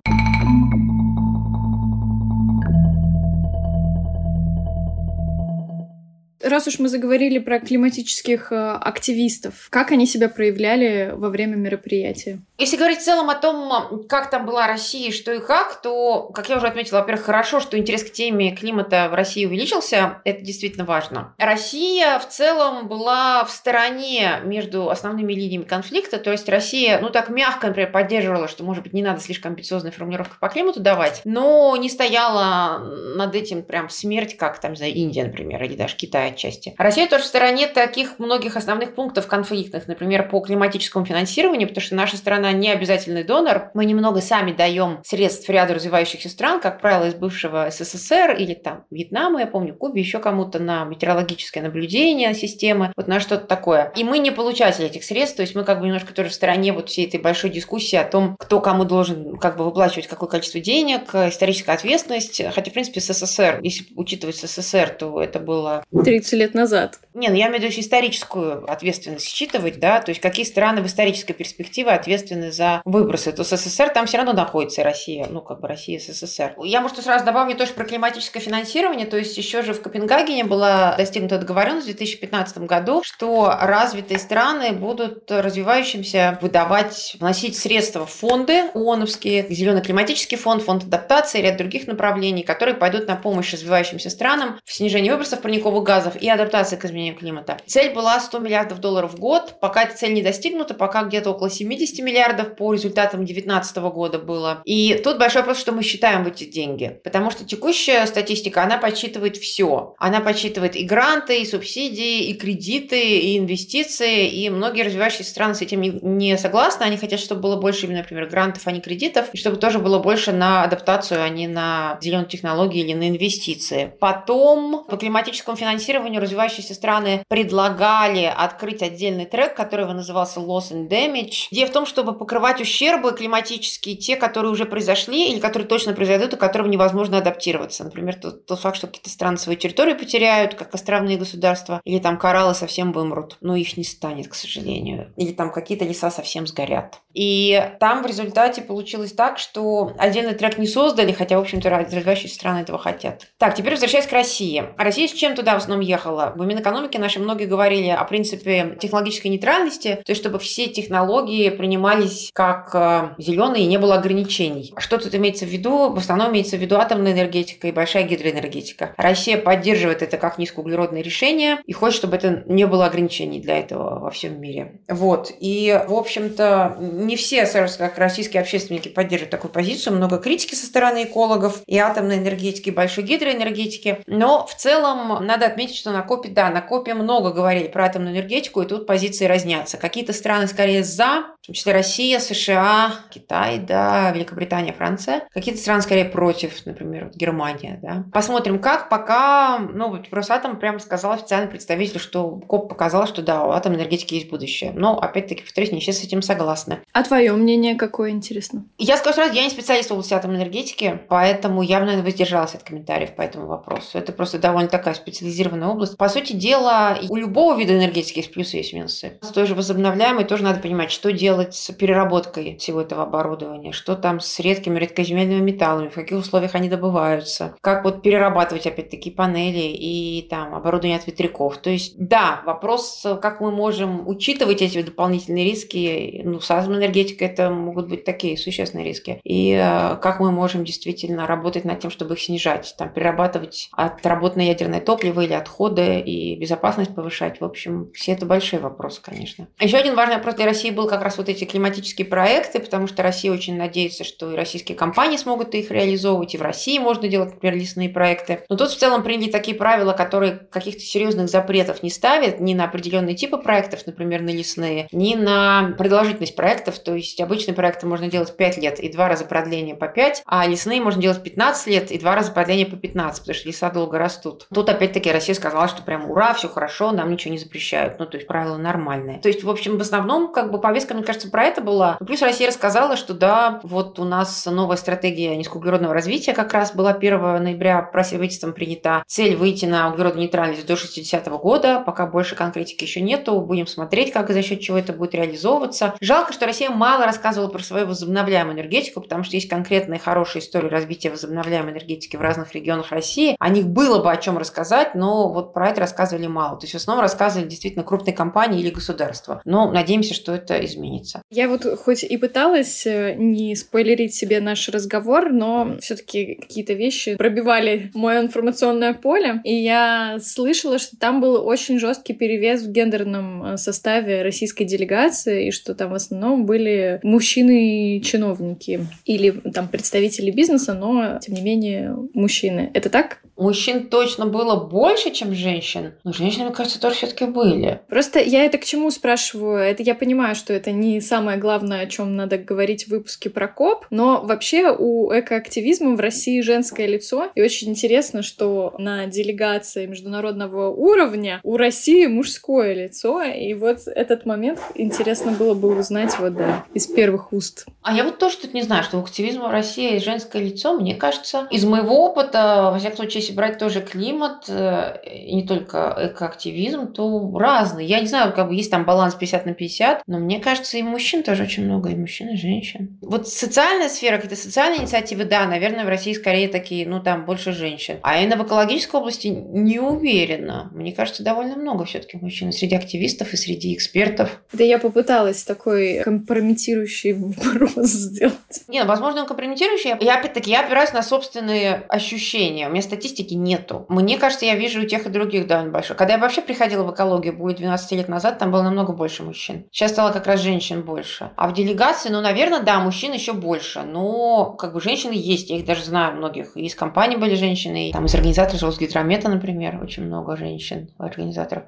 Раз 6.42 6.66
уж 6.66 6.78
мы 6.78 6.88
заговорили 6.88 7.38
про 7.38 7.58
климатических 7.60 8.52
э, 8.52 8.56
активистов, 8.56 9.68
как 9.70 9.90
они 9.90 10.06
себя 10.06 10.28
проявляли 10.28 11.12
во 11.14 11.30
время 11.30 11.56
мероприятия? 11.56 12.40
Если 12.58 12.76
говорить 12.76 13.00
в 13.00 13.04
целом 13.04 13.30
о 13.30 13.34
том, 13.34 14.06
как 14.08 14.30
там 14.30 14.46
была 14.46 14.66
Россия, 14.66 15.12
что 15.12 15.32
и 15.32 15.40
как, 15.40 15.80
то, 15.82 16.30
как 16.34 16.48
я 16.48 16.56
уже 16.56 16.66
отметила, 16.66 17.00
во-первых, 17.00 17.24
хорошо, 17.24 17.60
что 17.60 17.78
интерес 17.78 18.04
к 18.04 18.12
теме 18.12 18.54
климата 18.54 19.08
в 19.10 19.14
России 19.14 19.44
увеличился. 19.46 20.20
Это 20.24 20.42
действительно 20.42 20.84
важно. 20.84 21.34
Россия 21.38 22.18
в 22.18 22.28
целом 22.28 22.88
была 22.88 23.44
в 23.44 23.50
стороне 23.50 24.40
между 24.44 24.90
основными 24.90 25.32
линиями 25.32 25.64
конфликта. 25.64 26.18
То 26.18 26.32
есть 26.32 26.48
Россия, 26.48 26.98
ну 27.00 27.10
так 27.10 27.28
мягко, 27.28 27.68
например, 27.68 27.90
поддерживала, 27.90 28.48
что, 28.48 28.64
может 28.64 28.82
быть, 28.82 28.92
не 28.92 29.02
надо 29.02 29.20
слишком 29.20 29.52
амбициозной 29.52 29.90
формулировки 29.90 30.36
по 30.38 30.48
климату 30.48 30.80
давать, 30.80 31.22
но 31.24 31.76
не 31.76 31.88
стояла 31.88 32.78
над 32.78 33.34
этим 33.34 33.62
прям 33.62 33.88
смерть, 33.88 34.36
как 34.36 34.60
там, 34.60 34.76
за 34.76 34.86
Индия, 34.86 35.24
например, 35.24 35.62
или 35.62 35.76
даже 35.76 35.96
Китай 35.96 36.28
отчасти. 36.36 36.74
Россия 36.78 37.08
тоже 37.08 37.24
в 37.24 37.26
стороне 37.26 37.66
таких 37.66 38.18
многих 38.18 38.56
основных 38.56 38.94
пунктов 38.94 39.26
конфликтных, 39.26 39.88
например, 39.88 40.28
по 40.28 40.40
климатическому 40.40 41.04
финансированию, 41.04 41.68
потому 41.68 41.82
что 41.82 41.94
наша 41.94 42.16
страна 42.16 42.52
не 42.52 42.70
обязательный 42.70 43.24
донор. 43.24 43.70
Мы 43.74 43.84
немного 43.84 44.20
сами 44.20 44.52
даем 44.52 45.00
средств 45.04 45.48
ряду 45.48 45.74
развивающихся 45.74 46.28
стран, 46.28 46.60
как 46.60 46.80
правило, 46.80 47.06
из 47.08 47.14
бывшего 47.14 47.68
СССР 47.70 48.36
или 48.38 48.54
там 48.54 48.84
Вьетнама, 48.90 49.40
я 49.40 49.46
помню, 49.46 49.74
Кубе, 49.74 50.00
еще 50.00 50.18
кому-то 50.18 50.58
на 50.58 50.84
метеорологическое 50.84 51.62
наблюдение 51.62 52.34
системы, 52.34 52.92
вот 52.96 53.08
на 53.08 53.20
что-то 53.20 53.46
такое. 53.46 53.92
И 53.96 54.04
мы 54.04 54.18
не 54.18 54.30
получатели 54.30 54.86
этих 54.86 55.04
средств, 55.04 55.36
то 55.36 55.42
есть 55.42 55.54
мы 55.54 55.64
как 55.64 55.80
бы 55.80 55.86
немножко 55.86 56.12
тоже 56.12 56.30
в 56.30 56.34
стороне 56.34 56.72
вот 56.72 56.88
всей 56.88 57.06
этой 57.06 57.20
большой 57.20 57.50
дискуссии 57.50 57.96
о 57.96 58.04
том, 58.04 58.36
кто 58.38 58.60
кому 58.60 58.84
должен 58.84 59.36
как 59.36 59.56
бы 59.56 59.64
выплачивать 59.64 60.06
какое 60.06 60.28
количество 60.28 60.60
денег, 60.60 61.14
историческая 61.14 61.72
ответственность. 61.72 62.42
Хотя, 62.54 62.70
в 62.70 62.74
принципе, 62.74 63.00
СССР, 63.00 63.60
если 63.62 63.86
учитывать 63.94 64.36
СССР, 64.36 64.90
то 64.90 65.20
это 65.20 65.38
было... 65.38 65.84
30 65.92 66.15
лет 66.36 66.54
назад. 66.54 67.00
Не, 67.16 67.30
ну 67.30 67.34
я 67.34 67.46
имею 67.46 67.60
в 67.60 67.64
виду 67.64 67.80
историческую 67.80 68.70
ответственность 68.70 69.26
считывать, 69.26 69.80
да, 69.80 70.02
то 70.02 70.10
есть 70.10 70.20
какие 70.20 70.44
страны 70.44 70.82
в 70.82 70.86
исторической 70.86 71.32
перспективе 71.32 71.92
ответственны 71.92 72.52
за 72.52 72.82
выбросы, 72.84 73.32
то 73.32 73.42
СССР 73.42 73.88
там 73.88 74.04
все 74.04 74.18
равно 74.18 74.34
находится 74.34 74.84
Россия, 74.84 75.26
ну 75.30 75.40
как 75.40 75.60
бы 75.60 75.66
Россия, 75.66 75.98
СССР. 75.98 76.56
Я, 76.62 76.82
может, 76.82 77.02
сразу 77.02 77.24
добавлю 77.24 77.56
тоже 77.56 77.72
про 77.72 77.86
климатическое 77.86 78.42
финансирование, 78.42 79.06
то 79.06 79.16
есть 79.16 79.38
еще 79.38 79.62
же 79.62 79.72
в 79.72 79.80
Копенгагене 79.80 80.44
была 80.44 80.94
достигнута 80.98 81.38
договоренность 81.38 81.86
в 81.86 81.90
2015 81.90 82.58
году, 82.58 83.02
что 83.02 83.56
развитые 83.62 84.18
страны 84.18 84.72
будут 84.72 85.30
развивающимся 85.30 86.38
выдавать, 86.42 87.16
вносить 87.18 87.56
средства 87.56 88.04
в 88.04 88.10
фонды 88.10 88.64
ООНовские, 88.74 89.46
Зеленый 89.48 89.80
климатический 89.80 90.36
фонд, 90.36 90.62
фонд 90.62 90.84
адаптации 90.84 91.40
ряд 91.40 91.56
других 91.56 91.86
направлений, 91.86 92.42
которые 92.42 92.74
пойдут 92.74 93.08
на 93.08 93.16
помощь 93.16 93.54
развивающимся 93.54 94.10
странам 94.10 94.60
в 94.66 94.72
снижении 94.74 95.08
выбросов 95.08 95.40
парниковых 95.40 95.82
газов 95.82 96.16
и 96.20 96.28
адаптации 96.28 96.76
к 96.76 96.84
изменениям 97.06 97.16
климата. 97.16 97.58
Цель 97.66 97.94
была 97.94 98.18
100 98.20 98.38
миллиардов 98.38 98.80
долларов 98.80 99.14
в 99.14 99.18
год, 99.18 99.56
пока 99.60 99.84
эта 99.84 99.96
цель 99.96 100.14
не 100.14 100.22
достигнута, 100.22 100.74
пока 100.74 101.04
где-то 101.04 101.30
около 101.30 101.50
70 101.50 101.98
миллиардов 102.00 102.16
миллиардов 102.16 102.56
по 102.56 102.72
результатам 102.72 103.20
2019 103.20 103.76
года 103.76 104.18
было. 104.18 104.62
И 104.64 105.00
тут 105.02 105.18
большой 105.18 105.42
вопрос, 105.42 105.58
что 105.58 105.72
мы 105.72 105.82
считаем 105.82 106.24
в 106.24 106.28
эти 106.28 106.44
деньги. 106.44 107.00
Потому 107.04 107.30
что 107.30 107.44
текущая 107.44 108.06
статистика, 108.06 108.62
она 108.62 108.78
подсчитывает 108.78 109.36
все. 109.36 109.94
Она 109.98 110.20
подсчитывает 110.20 110.76
и 110.76 110.84
гранты, 110.84 111.42
и 111.42 111.46
субсидии, 111.46 112.28
и 112.28 112.34
кредиты, 112.34 113.18
и 113.18 113.38
инвестиции. 113.38 114.28
И 114.28 114.48
многие 114.50 114.82
развивающиеся 114.82 115.30
страны 115.30 115.54
с 115.54 115.62
этим 115.62 115.82
не 115.82 116.38
согласны. 116.38 116.84
Они 116.84 116.96
хотят, 116.96 117.20
чтобы 117.20 117.42
было 117.42 117.56
больше, 117.56 117.86
именно, 117.86 117.98
например, 117.98 118.26
грантов, 118.26 118.66
а 118.66 118.72
не 118.72 118.80
кредитов. 118.80 119.26
И 119.32 119.36
чтобы 119.36 119.56
тоже 119.56 119.78
было 119.78 119.98
больше 119.98 120.32
на 120.32 120.64
адаптацию, 120.64 121.22
а 121.22 121.28
не 121.28 121.46
на 121.46 121.98
зеленые 122.00 122.28
технологии 122.28 122.80
или 122.80 122.94
на 122.94 123.08
инвестиции. 123.08 123.92
Потом 124.00 124.86
по 124.88 124.96
климатическому 124.96 125.56
финансированию 125.56 126.20
развивающиеся 126.20 126.74
страны 126.74 126.95
страны 126.96 127.24
предлагали 127.28 128.24
открыть 128.24 128.82
отдельный 128.82 129.26
трек, 129.26 129.54
который 129.54 129.86
назывался 129.86 130.40
Loss 130.40 130.72
and 130.72 130.88
Damage. 130.88 131.48
Идея 131.50 131.66
в 131.66 131.70
том, 131.70 131.86
чтобы 131.86 132.16
покрывать 132.16 132.60
ущербы 132.60 133.12
климатические, 133.12 133.96
те, 133.96 134.16
которые 134.16 134.50
уже 134.50 134.64
произошли 134.64 135.30
или 135.30 135.38
которые 135.38 135.68
точно 135.68 135.92
произойдут, 135.92 136.34
и 136.34 136.36
которым 136.36 136.70
невозможно 136.70 137.18
адаптироваться. 137.18 137.84
Например, 137.84 138.14
тот, 138.14 138.46
тот 138.46 138.60
факт, 138.60 138.76
что 138.76 138.86
какие-то 138.86 139.10
страны 139.10 139.36
свои 139.38 139.56
территории 139.56 139.94
потеряют, 139.94 140.54
как 140.54 140.74
островные 140.74 141.18
государства, 141.18 141.80
или 141.84 141.98
там 141.98 142.18
кораллы 142.18 142.54
совсем 142.54 142.92
вымрут, 142.92 143.36
но 143.40 143.56
их 143.56 143.76
не 143.76 143.84
станет, 143.84 144.28
к 144.28 144.34
сожалению. 144.34 145.12
Или 145.16 145.32
там 145.32 145.52
какие-то 145.52 145.84
леса 145.84 146.10
совсем 146.10 146.46
сгорят. 146.46 147.00
И 147.12 147.72
там 147.80 148.02
в 148.02 148.06
результате 148.06 148.62
получилось 148.62 149.12
так, 149.12 149.38
что 149.38 149.92
отдельный 149.98 150.34
трек 150.34 150.58
не 150.58 150.66
создали, 150.66 151.12
хотя, 151.12 151.38
в 151.38 151.40
общем-то, 151.40 151.70
развивающиеся 151.70 152.34
страны 152.34 152.58
этого 152.58 152.78
хотят. 152.78 153.26
Так, 153.38 153.54
теперь 153.54 153.72
возвращаясь 153.72 154.06
к 154.06 154.12
России. 154.12 154.64
Россия 154.76 155.08
с 155.08 155.12
чем 155.12 155.34
туда 155.34 155.54
в 155.54 155.56
основном 155.56 155.80
ехала? 155.80 156.32
В 156.36 156.44
Минэкономике 156.44 156.85
наши 156.94 157.20
многие 157.20 157.46
говорили 157.46 157.88
о 157.88 158.04
принципе 158.04 158.76
технологической 158.80 159.30
нейтральности, 159.30 160.00
то 160.04 160.10
есть 160.12 160.20
чтобы 160.20 160.38
все 160.38 160.68
технологии 160.68 161.50
принимались 161.50 162.30
как 162.32 162.70
э, 162.74 163.14
зеленые 163.18 163.64
и 163.64 163.66
не 163.66 163.78
было 163.78 163.96
ограничений. 163.96 164.72
Что 164.78 164.98
тут 164.98 165.14
имеется 165.14 165.44
в 165.44 165.48
виду? 165.48 165.90
В 165.90 165.98
основном 165.98 166.32
имеется 166.32 166.56
в 166.56 166.60
виду 166.60 166.76
атомная 166.76 167.12
энергетика 167.12 167.68
и 167.68 167.72
большая 167.72 168.04
гидроэнергетика. 168.04 168.94
Россия 168.96 169.38
поддерживает 169.38 170.02
это 170.02 170.16
как 170.16 170.38
низкоуглеродное 170.38 171.02
решение 171.02 171.58
и 171.66 171.72
хочет, 171.72 171.98
чтобы 171.98 172.16
это 172.16 172.44
не 172.46 172.66
было 172.66 172.86
ограничений 172.86 173.40
для 173.40 173.58
этого 173.58 173.98
во 173.98 174.10
всем 174.10 174.40
мире. 174.40 174.80
Вот. 174.88 175.32
И, 175.40 175.80
в 175.88 175.94
общем-то, 175.94 176.76
не 176.80 177.16
все, 177.16 177.46
как 177.78 177.98
российские 177.98 178.40
общественники, 178.40 178.88
поддерживают 178.88 179.30
такую 179.30 179.50
позицию. 179.50 179.96
Много 179.96 180.18
критики 180.18 180.54
со 180.54 180.66
стороны 180.66 181.04
экологов 181.04 181.62
и 181.66 181.78
атомной 181.78 182.18
энергетики, 182.18 182.68
и 182.68 182.72
большой 182.72 183.04
гидроэнергетики. 183.04 183.98
Но 184.06 184.46
в 184.46 184.54
целом 184.54 185.24
надо 185.24 185.46
отметить, 185.46 185.76
что 185.76 185.90
на 185.90 186.02
КОПе, 186.02 186.28
да, 186.28 186.50
на 186.50 186.60
КОПе 186.60 186.75
много 186.94 187.32
говорили 187.32 187.68
про 187.68 187.84
атомную 187.86 188.14
энергетику, 188.14 188.62
и 188.62 188.66
тут 188.66 188.86
позиции 188.86 189.26
разнятся. 189.26 189.76
Какие-то 189.76 190.12
страны 190.12 190.46
скорее 190.46 190.82
за, 190.82 191.35
в 191.46 191.48
том 191.48 191.54
числе 191.54 191.74
Россия, 191.74 192.18
США, 192.18 192.92
Китай, 193.08 193.60
да, 193.60 194.10
Великобритания, 194.10 194.72
Франция. 194.72 195.28
Какие-то 195.32 195.60
страны 195.60 195.80
скорее 195.80 196.04
против, 196.04 196.66
например, 196.66 197.12
Германия, 197.14 197.78
да. 197.80 198.04
Посмотрим, 198.12 198.58
как 198.58 198.88
пока, 198.88 199.60
ну, 199.60 199.90
вот 199.90 200.06
Росатом 200.10 200.58
прямо 200.58 200.80
сказал 200.80 201.12
официальный 201.12 201.48
представитель, 201.48 202.00
что 202.00 202.40
КОП 202.48 202.68
показал, 202.68 203.06
что 203.06 203.22
да, 203.22 203.44
у 203.44 203.50
атомной 203.50 203.78
энергетики 203.78 204.14
есть 204.14 204.28
будущее. 204.28 204.72
Но, 204.74 204.98
опять-таки, 204.98 205.44
повторюсь, 205.44 205.70
не 205.70 205.78
все 205.78 205.92
с 205.92 206.02
этим 206.02 206.20
согласны. 206.20 206.80
А 206.92 207.04
твое 207.04 207.32
мнение 207.34 207.76
какое, 207.76 208.10
интересно? 208.10 208.64
Я 208.76 208.96
скажу 208.96 209.14
сразу, 209.14 209.32
я 209.32 209.44
не 209.44 209.50
специалист 209.50 209.88
в 209.88 209.92
области 209.92 210.14
атомной 210.14 210.38
энергетики, 210.38 211.00
поэтому 211.08 211.62
я, 211.62 211.78
наверное, 211.78 212.02
воздержалась 212.02 212.56
от 212.56 212.64
комментариев 212.64 213.14
по 213.14 213.22
этому 213.22 213.46
вопросу. 213.46 213.98
Это 213.98 214.12
просто 214.12 214.40
довольно 214.40 214.68
такая 214.68 214.94
специализированная 214.94 215.68
область. 215.68 215.96
По 215.96 216.08
сути 216.08 216.32
дела, 216.32 216.98
у 217.08 217.14
любого 217.14 217.56
вида 217.56 217.76
энергетики 217.76 218.18
есть 218.18 218.32
плюсы, 218.32 218.56
есть 218.56 218.72
минусы. 218.72 219.18
С 219.22 219.28
той 219.28 219.46
же 219.46 219.54
возобновляемой 219.54 220.24
тоже 220.24 220.42
надо 220.42 220.58
понимать, 220.58 220.90
что 220.90 221.12
делать 221.12 221.35
с 221.44 221.72
переработкой 221.72 222.56
всего 222.58 222.80
этого 222.80 223.02
оборудования, 223.02 223.72
что 223.72 223.96
там 223.96 224.20
с 224.20 224.38
редкими 224.40 224.78
редкоземельными 224.78 225.40
металлами, 225.40 225.88
в 225.88 225.94
каких 225.94 226.18
условиях 226.18 226.54
они 226.54 226.68
добываются, 226.68 227.56
как 227.60 227.84
вот 227.84 228.02
перерабатывать 228.02 228.66
опять-таки 228.66 229.10
панели 229.10 229.66
и 229.72 230.26
там 230.28 230.54
оборудование 230.54 230.98
от 230.98 231.06
ветряков. 231.06 231.58
То 231.58 231.70
есть, 231.70 231.94
да, 231.98 232.42
вопрос, 232.44 233.04
как 233.20 233.40
мы 233.40 233.50
можем 233.50 234.06
учитывать 234.08 234.62
эти 234.62 234.82
дополнительные 234.82 235.44
риски, 235.44 236.22
ну, 236.24 236.40
с 236.40 236.50
энергетикой 236.50 237.28
это 237.28 237.50
могут 237.50 237.88
быть 237.88 238.04
такие 238.04 238.36
существенные 238.36 238.86
риски. 238.86 239.20
И 239.24 239.52
э, 239.52 239.96
как 239.96 240.20
мы 240.20 240.30
можем 240.30 240.64
действительно 240.64 241.26
работать 241.26 241.64
над 241.64 241.80
тем, 241.80 241.90
чтобы 241.90 242.14
их 242.14 242.20
снижать, 242.20 242.74
там, 242.78 242.90
перерабатывать 242.90 243.68
отработанное 243.72 244.46
ядерное 244.46 244.80
топливо 244.80 245.22
или 245.22 245.32
отходы 245.32 246.00
и 246.00 246.36
безопасность 246.36 246.94
повышать. 246.94 247.40
В 247.40 247.44
общем, 247.44 247.90
все 247.92 248.12
это 248.12 248.26
большие 248.26 248.60
вопросы, 248.60 249.00
конечно. 249.02 249.48
Еще 249.60 249.76
один 249.76 249.94
важный 249.94 250.16
вопрос 250.16 250.34
для 250.36 250.46
России 250.46 250.70
был 250.70 250.88
как 250.88 251.02
раз 251.02 251.18
вот 251.18 251.25
эти 251.28 251.44
климатические 251.44 252.06
проекты, 252.06 252.60
потому 252.60 252.86
что 252.86 253.02
Россия 253.02 253.32
очень 253.32 253.56
надеется, 253.56 254.04
что 254.04 254.32
и 254.32 254.36
российские 254.36 254.76
компании 254.76 255.16
смогут 255.16 255.54
их 255.54 255.70
реализовывать, 255.70 256.34
и 256.34 256.38
в 256.38 256.42
России 256.42 256.78
можно 256.78 257.08
делать, 257.08 257.34
например, 257.34 257.56
лесные 257.56 257.88
проекты. 257.88 258.44
Но 258.48 258.56
тут 258.56 258.70
в 258.70 258.76
целом 258.76 259.02
приняли 259.02 259.30
такие 259.30 259.56
правила, 259.56 259.92
которые 259.92 260.32
каких-то 260.50 260.80
серьезных 260.80 261.28
запретов 261.28 261.82
не 261.82 261.90
ставят 261.90 262.40
ни 262.40 262.54
на 262.54 262.64
определенные 262.64 263.14
типы 263.14 263.38
проектов, 263.38 263.86
например, 263.86 264.22
на 264.22 264.30
лесные, 264.30 264.88
ни 264.92 265.14
на 265.14 265.74
продолжительность 265.76 266.36
проектов. 266.36 266.78
То 266.78 266.94
есть 266.94 267.20
обычные 267.20 267.54
проекты 267.54 267.86
можно 267.86 268.08
делать 268.08 268.36
5 268.36 268.58
лет 268.58 268.80
и 268.80 268.90
два 268.90 269.08
раза 269.08 269.24
продление 269.24 269.74
по 269.74 269.88
5, 269.88 270.22
а 270.26 270.46
лесные 270.46 270.80
можно 270.80 271.00
делать 271.00 271.22
15 271.22 271.66
лет 271.68 271.90
и 271.90 271.98
два 271.98 272.14
раза 272.14 272.32
продление 272.32 272.66
по 272.66 272.76
15, 272.76 273.20
потому 273.20 273.34
что 273.34 273.48
леса 273.48 273.70
долго 273.70 273.98
растут. 273.98 274.46
Тут 274.52 274.68
опять-таки 274.68 275.10
Россия 275.10 275.34
сказала, 275.34 275.68
что 275.68 275.82
прям 275.82 276.10
ура, 276.10 276.34
все 276.34 276.48
хорошо, 276.48 276.92
нам 276.92 277.10
ничего 277.10 277.32
не 277.32 277.38
запрещают. 277.38 277.98
Ну, 277.98 278.06
то 278.06 278.16
есть 278.16 278.26
правила 278.26 278.56
нормальные. 278.56 279.20
То 279.20 279.28
есть, 279.28 279.42
в 279.42 279.50
общем, 279.50 279.78
в 279.78 279.80
основном, 279.80 280.32
как 280.32 280.50
бы 280.50 280.60
повестка, 280.60 280.94
мне 280.94 281.02
кажется, 281.02 281.15
про 281.24 281.44
это 281.44 281.60
была. 281.60 281.98
Плюс 282.06 282.22
Россия 282.22 282.48
рассказала, 282.48 282.96
что 282.96 283.14
да, 283.14 283.60
вот 283.62 283.98
у 283.98 284.04
нас 284.04 284.46
новая 284.46 284.76
стратегия 284.76 285.36
низкоуглеродного 285.36 285.94
развития 285.94 286.32
как 286.32 286.52
раз 286.52 286.74
была 286.74 286.90
1 286.90 287.42
ноября 287.42 287.82
правительством 287.82 288.52
принята. 288.52 289.02
Цель 289.06 289.36
выйти 289.36 289.66
на 289.66 289.90
углеродную 289.90 290.24
нейтральность 290.24 290.66
до 290.66 290.76
60 290.76 291.26
-го 291.28 291.38
года. 291.38 291.82
Пока 291.84 292.06
больше 292.06 292.34
конкретики 292.34 292.84
еще 292.84 293.00
нету. 293.00 293.40
Будем 293.40 293.66
смотреть, 293.66 294.12
как 294.12 294.30
и 294.30 294.32
за 294.32 294.42
счет 294.42 294.60
чего 294.60 294.78
это 294.78 294.92
будет 294.92 295.14
реализовываться. 295.14 295.94
Жалко, 296.00 296.32
что 296.32 296.46
Россия 296.46 296.70
мало 296.70 297.06
рассказывала 297.06 297.48
про 297.48 297.62
свою 297.62 297.86
возобновляемую 297.86 298.54
энергетику, 298.56 299.00
потому 299.00 299.24
что 299.24 299.36
есть 299.36 299.48
конкретные 299.48 299.98
хорошие 299.98 300.42
истории 300.42 300.68
развития 300.68 301.10
возобновляемой 301.10 301.72
энергетики 301.72 302.16
в 302.16 302.20
разных 302.20 302.54
регионах 302.54 302.90
России. 302.90 303.36
О 303.38 303.48
них 303.48 303.66
было 303.66 304.02
бы 304.02 304.10
о 304.10 304.16
чем 304.16 304.38
рассказать, 304.38 304.94
но 304.94 305.32
вот 305.32 305.52
про 305.52 305.68
это 305.70 305.80
рассказывали 305.80 306.26
мало. 306.26 306.58
То 306.58 306.64
есть 306.64 306.74
в 306.74 306.76
основном 306.76 307.02
рассказывали 307.02 307.48
действительно 307.48 307.84
крупные 307.84 308.14
компании 308.14 308.60
или 308.60 308.70
государства. 308.70 309.40
Но 309.44 309.70
надеемся, 309.70 310.14
что 310.14 310.32
это 310.32 310.64
изменится. 310.64 310.95
Я 311.30 311.48
вот 311.48 311.64
хоть 311.78 312.04
и 312.04 312.16
пыталась 312.16 312.86
э, 312.86 313.14
не 313.16 313.54
спойлерить 313.56 314.14
себе 314.14 314.40
наш 314.40 314.68
разговор, 314.68 315.32
но 315.32 315.76
все-таки 315.80 316.36
какие-то 316.36 316.72
вещи 316.72 317.16
пробивали 317.16 317.90
мое 317.94 318.20
информационное 318.20 318.94
поле. 318.94 319.40
И 319.44 319.54
я 319.54 320.18
слышала, 320.22 320.78
что 320.78 320.96
там 320.96 321.20
был 321.20 321.46
очень 321.46 321.78
жесткий 321.78 322.14
перевес 322.14 322.62
в 322.62 322.70
гендерном 322.70 323.44
э, 323.44 323.56
составе 323.56 324.22
российской 324.22 324.64
делегации, 324.64 325.48
и 325.48 325.50
что 325.50 325.74
там 325.74 325.90
в 325.90 325.94
основном 325.94 326.46
были 326.46 327.00
мужчины-чиновники 327.02 328.86
или 329.04 329.30
там 329.30 329.68
представители 329.68 330.30
бизнеса, 330.30 330.74
но 330.74 331.18
тем 331.20 331.34
не 331.34 331.42
менее 331.42 331.96
мужчины. 332.14 332.70
Это 332.74 332.90
так? 332.90 333.18
Мужчин 333.36 333.88
точно 333.88 334.26
было 334.26 334.56
больше, 334.56 335.10
чем 335.10 335.34
женщин, 335.34 335.92
но 336.04 336.12
женщины, 336.12 336.46
мне 336.46 336.54
кажется, 336.54 336.80
тоже 336.80 336.96
все-таки 336.96 337.26
были. 337.26 337.80
Просто 337.88 338.18
я 338.18 338.44
это 338.44 338.56
к 338.58 338.64
чему 338.64 338.90
спрашиваю? 338.90 339.58
Это 339.58 339.82
я 339.82 339.94
понимаю, 339.94 340.34
что 340.34 340.52
это 340.54 340.72
не 340.72 340.85
самое 341.00 341.38
главное, 341.38 341.80
о 341.80 341.86
чем 341.86 342.16
надо 342.16 342.38
говорить 342.38 342.84
в 342.84 342.90
выпуске 342.90 343.30
про 343.30 343.48
КОП, 343.48 343.86
но 343.90 344.22
вообще 344.22 344.74
у 344.76 345.12
экоактивизма 345.12 345.94
в 345.96 346.00
России 346.00 346.40
женское 346.40 346.86
лицо, 346.86 347.30
и 347.34 347.42
очень 347.42 347.70
интересно, 347.70 348.22
что 348.22 348.74
на 348.78 349.06
делегации 349.06 349.86
международного 349.86 350.70
уровня 350.70 351.40
у 351.42 351.56
России 351.56 352.06
мужское 352.06 352.74
лицо, 352.74 353.22
и 353.22 353.54
вот 353.54 353.86
этот 353.86 354.26
момент 354.26 354.60
интересно 354.74 355.32
было 355.32 355.54
бы 355.54 355.78
узнать 355.78 356.18
вот, 356.18 356.34
да, 356.36 356.64
из 356.74 356.86
первых 356.86 357.32
уст. 357.32 357.66
А 357.82 357.94
я 357.94 358.04
вот 358.04 358.18
тоже 358.18 358.38
тут 358.38 358.54
не 358.54 358.62
знаю, 358.62 358.82
что 358.82 358.98
у 358.98 359.02
активизма 359.02 359.48
в 359.48 359.52
России 359.52 359.98
женское 359.98 360.42
лицо, 360.42 360.78
мне 360.78 360.94
кажется, 360.94 361.46
из 361.50 361.64
моего 361.64 362.04
опыта, 362.04 362.70
во 362.72 362.78
всяком 362.78 362.96
случае, 362.96 363.20
если 363.20 363.34
брать 363.34 363.58
тоже 363.58 363.80
климат, 363.80 364.44
э, 364.48 364.98
и 365.04 365.34
не 365.34 365.46
только 365.46 365.96
экоактивизм, 366.12 366.92
то 366.92 367.38
разный. 367.38 367.86
Я 367.86 368.00
не 368.00 368.06
знаю, 368.06 368.32
как 368.32 368.48
бы 368.48 368.54
есть 368.54 368.70
там 368.70 368.84
баланс 368.84 369.14
50 369.14 369.46
на 369.46 369.54
50, 369.54 370.02
но 370.06 370.18
мне 370.18 370.40
кажется, 370.40 370.75
и 370.78 370.82
мужчин 370.82 371.22
тоже 371.22 371.44
очень 371.44 371.64
много, 371.64 371.90
и 371.90 371.94
мужчин, 371.94 372.30
и 372.30 372.36
женщин. 372.36 372.98
Вот 373.00 373.28
социальная 373.28 373.88
сфера, 373.88 374.16
какие-то 374.16 374.36
социальные 374.36 374.80
инициативы, 374.80 375.24
да, 375.24 375.46
наверное, 375.46 375.84
в 375.84 375.88
России 375.88 376.12
скорее 376.12 376.48
такие, 376.48 376.86
ну, 376.86 377.00
там 377.02 377.24
больше 377.24 377.52
женщин. 377.52 377.98
А 378.02 378.20
именно 378.20 378.36
в 378.36 378.46
экологической 378.46 378.96
области 378.96 379.28
не 379.28 379.78
уверена. 379.78 380.70
Мне 380.74 380.92
кажется, 380.92 381.22
довольно 381.22 381.56
много 381.56 381.84
все-таки 381.84 382.18
мужчин 382.18 382.52
среди 382.52 382.74
активистов 382.74 383.32
и 383.32 383.36
среди 383.36 383.74
экспертов. 383.74 384.42
Да 384.52 384.64
я 384.64 384.78
попыталась 384.78 385.42
такой 385.44 386.00
компрометирующий 386.02 387.12
вопрос 387.12 387.86
сделать. 387.86 388.36
Не, 388.68 388.82
ну, 388.82 388.88
возможно, 388.88 389.22
он 389.22 389.26
компрометирующий. 389.26 389.94
Я, 390.00 390.18
опять-таки, 390.18 390.50
я 390.50 390.60
опираюсь 390.60 390.92
на 390.92 391.02
собственные 391.02 391.84
ощущения. 391.88 392.68
У 392.68 392.70
меня 392.70 392.82
статистики 392.82 393.34
нету. 393.34 393.86
Мне 393.88 394.18
кажется, 394.18 394.46
я 394.46 394.56
вижу 394.56 394.82
у 394.82 394.86
тех 394.86 395.06
и 395.06 395.10
других 395.10 395.46
довольно 395.46 395.72
большой. 395.72 395.96
Когда 395.96 396.14
я 396.14 396.18
вообще 396.18 396.42
приходила 396.42 396.82
в 396.82 396.92
экологию, 396.92 397.36
будет 397.36 397.58
12 397.58 397.92
лет 397.92 398.08
назад, 398.08 398.38
там 398.38 398.50
было 398.50 398.62
намного 398.62 398.92
больше 398.92 399.22
мужчин. 399.22 399.64
Сейчас 399.70 399.92
стало 399.92 400.12
как 400.12 400.26
раз 400.26 400.40
женщин 400.40 400.65
больше. 400.74 401.30
А 401.36 401.48
в 401.48 401.52
делегации, 401.52 402.08
ну, 402.08 402.20
наверное, 402.20 402.60
да, 402.60 402.80
мужчин 402.80 403.12
еще 403.12 403.32
больше. 403.32 403.82
Но 403.82 404.52
как 404.52 404.74
бы 404.74 404.80
женщины 404.80 405.12
есть, 405.14 405.50
я 405.50 405.58
их 405.58 405.64
даже 405.64 405.84
знаю 405.84 406.16
многих. 406.16 406.56
И 406.56 406.64
из 406.64 406.74
компаний 406.74 407.16
были 407.16 407.34
женщины, 407.34 407.88
и 407.88 407.92
там 407.92 408.06
из 408.06 408.14
организаторов 408.14 408.62
Росгидромета, 408.62 409.28
например, 409.28 409.80
очень 409.82 410.04
много 410.04 410.36
женщин, 410.36 410.90
организаторов. 410.98 411.64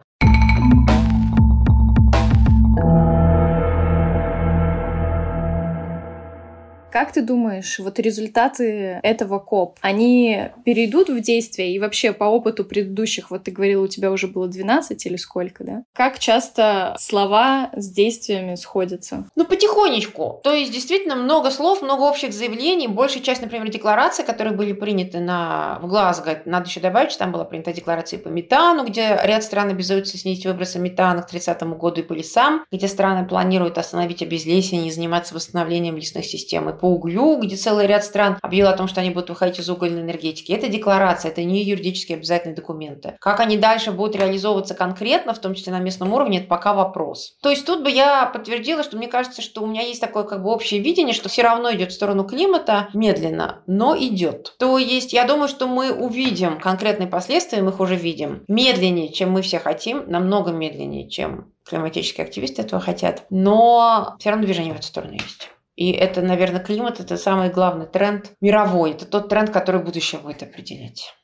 Как 6.90 7.12
ты 7.12 7.22
думаешь, 7.22 7.79
вот 7.79 7.98
результаты 7.98 9.01
этого 9.03 9.38
КОП, 9.38 9.79
они 9.83 10.48
перейдут 10.64 11.11
в 11.11 11.20
действие? 11.20 11.74
И 11.74 11.79
вообще 11.79 12.12
по 12.12 12.24
опыту 12.24 12.64
предыдущих, 12.64 13.31
вот 13.31 13.44
ты 13.44 13.51
говорила, 13.51 13.85
у 13.85 13.88
тебя 13.88 14.11
уже 14.11 14.27
было 14.27 14.48
12 14.48 15.05
или 15.07 15.16
сколько, 15.16 15.64
да? 15.64 15.83
Как 15.92 16.18
часто 16.18 16.96
слова 16.98 17.70
с 17.74 17.90
действиями 17.90 18.55
сходятся? 18.55 19.27
Ну, 19.37 19.44
потихонечку. 19.44 20.40
То 20.42 20.53
есть, 20.55 20.72
действительно, 20.72 21.16
много 21.16 21.51
слов, 21.51 21.83
много 21.83 22.03
общих 22.03 22.33
заявлений. 22.33 22.88
Большая 22.88 23.22
часть, 23.22 23.42
например, 23.42 23.68
деклараций, 23.68 24.24
которые 24.24 24.57
были 24.57 24.72
приняты 24.72 25.20
на, 25.20 25.79
в 25.83 25.88
Глазго, 25.88 26.42
надо 26.46 26.68
еще 26.68 26.81
добавить, 26.81 27.11
что 27.11 27.20
там 27.20 27.33
была 27.33 27.44
принята 27.44 27.72
декларация 27.72 28.18
по 28.18 28.29
метану, 28.29 28.87
где 28.87 29.18
ряд 29.24 29.44
стран 29.44 29.68
обязуются 29.68 30.16
снизить 30.16 30.46
выбросы 30.46 30.79
метана 30.79 31.22
к 31.22 31.29
30 31.29 31.62
году 31.62 32.01
и 32.01 32.05
по 32.05 32.14
лесам, 32.14 32.64
где 32.72 32.88
страны 32.88 33.27
планируют 33.27 33.77
остановить 33.77 34.22
обезлесение 34.22 34.88
и 34.88 34.92
заниматься 34.92 35.35
восстановлением 35.35 35.96
лесных 35.96 36.24
систем, 36.24 36.68
и 36.70 36.77
по 36.78 36.86
углю, 36.86 37.38
где 37.40 37.56
целый 37.56 37.86
ряд 37.86 38.04
стран 38.04 38.38
объявил 38.42 38.68
о 38.68 38.76
том, 38.76 38.88
что 38.88 39.00
они 39.00 39.10
будут 39.10 39.30
выходить 39.30 39.58
из 39.58 39.68
угольной 39.68 40.02
энергетики. 40.02 40.52
Это 40.52 40.68
декларация, 40.68 41.30
это 41.30 41.44
не 41.44 41.62
юридически 41.62 42.12
обязательные 42.12 42.56
документы. 42.56 43.16
Как 43.20 43.40
они 43.40 43.56
дальше 43.56 43.92
будут 43.92 44.16
реализовываться 44.16 44.74
конкретно, 44.74 45.34
в 45.34 45.38
том 45.38 45.54
числе 45.54 45.72
на 45.72 45.80
местном 45.80 46.12
уровне, 46.12 46.38
это 46.38 46.48
пока 46.48 46.74
вопрос. 46.74 47.36
То 47.42 47.50
есть 47.50 47.66
тут 47.66 47.82
бы 47.82 47.90
я 47.90 48.26
подтвердила, 48.26 48.82
что 48.82 48.96
мне 48.96 49.08
кажется, 49.08 49.42
что 49.42 49.62
у 49.62 49.66
меня 49.66 49.82
есть 49.82 50.00
такое 50.00 50.24
как 50.24 50.42
бы 50.42 50.50
общее 50.50 50.80
видение, 50.80 51.14
что 51.14 51.28
все 51.28 51.42
равно 51.42 51.72
идет 51.72 51.92
в 51.92 51.94
сторону 51.94 52.24
климата 52.24 52.88
медленно, 52.94 53.62
но 53.66 53.96
идет. 53.96 54.54
То 54.58 54.78
есть 54.78 55.12
я 55.12 55.24
думаю, 55.24 55.48
что 55.48 55.66
мы 55.66 55.92
увидим 55.92 56.58
конкретные 56.60 57.08
последствия, 57.08 57.62
мы 57.62 57.70
их 57.70 57.80
уже 57.80 57.96
видим. 57.96 58.44
Медленнее, 58.48 59.12
чем 59.12 59.30
мы 59.32 59.42
все 59.42 59.58
хотим, 59.58 60.04
намного 60.08 60.50
медленнее, 60.52 61.08
чем 61.08 61.52
климатические 61.68 62.24
активисты 62.24 62.62
этого 62.62 62.80
хотят. 62.80 63.24
Но 63.30 64.16
все 64.18 64.30
равно 64.30 64.44
движение 64.44 64.74
в 64.74 64.78
эту 64.78 64.86
сторону 64.86 65.12
есть. 65.12 65.50
И 65.78 65.92
это, 65.92 66.22
наверное, 66.22 66.58
климат– 66.58 66.98
это 66.98 67.16
самый 67.16 67.50
главный 67.50 67.86
тренд 67.86 68.32
мировой. 68.40 68.90
Это 68.90 69.06
тот 69.06 69.28
тренд, 69.28 69.50
который 69.50 69.80
будущее 69.80 70.20
будет 70.20 70.42
определять. 70.42 71.14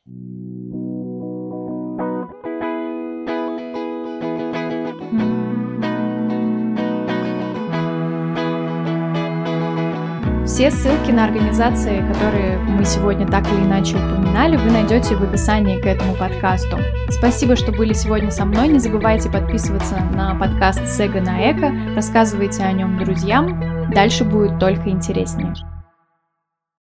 Все 10.46 10.70
ссылки 10.70 11.10
на 11.10 11.24
организации, 11.24 12.06
которые 12.12 12.56
мы 12.58 12.84
сегодня 12.84 13.26
так 13.26 13.44
или 13.48 13.64
иначе 13.64 13.96
упоминали, 13.96 14.56
вы 14.56 14.70
найдете 14.70 15.16
в 15.16 15.22
описании 15.24 15.80
к 15.80 15.86
этому 15.86 16.14
подкасту. 16.14 16.78
Спасибо, 17.08 17.56
что 17.56 17.72
были 17.72 17.92
сегодня 17.92 18.30
со 18.30 18.44
мной. 18.44 18.68
Не 18.68 18.78
забывайте 18.78 19.28
подписываться 19.28 19.96
на 20.14 20.38
подкаст 20.38 20.86
Сега 20.86 21.20
на 21.20 21.50
Эко, 21.50 21.72
рассказывайте 21.96 22.62
о 22.62 22.70
нем 22.70 23.04
друзьям. 23.04 23.73
Дальше 23.94 24.24
будет 24.24 24.59
только 24.59 24.90
интереснее. 24.90 25.54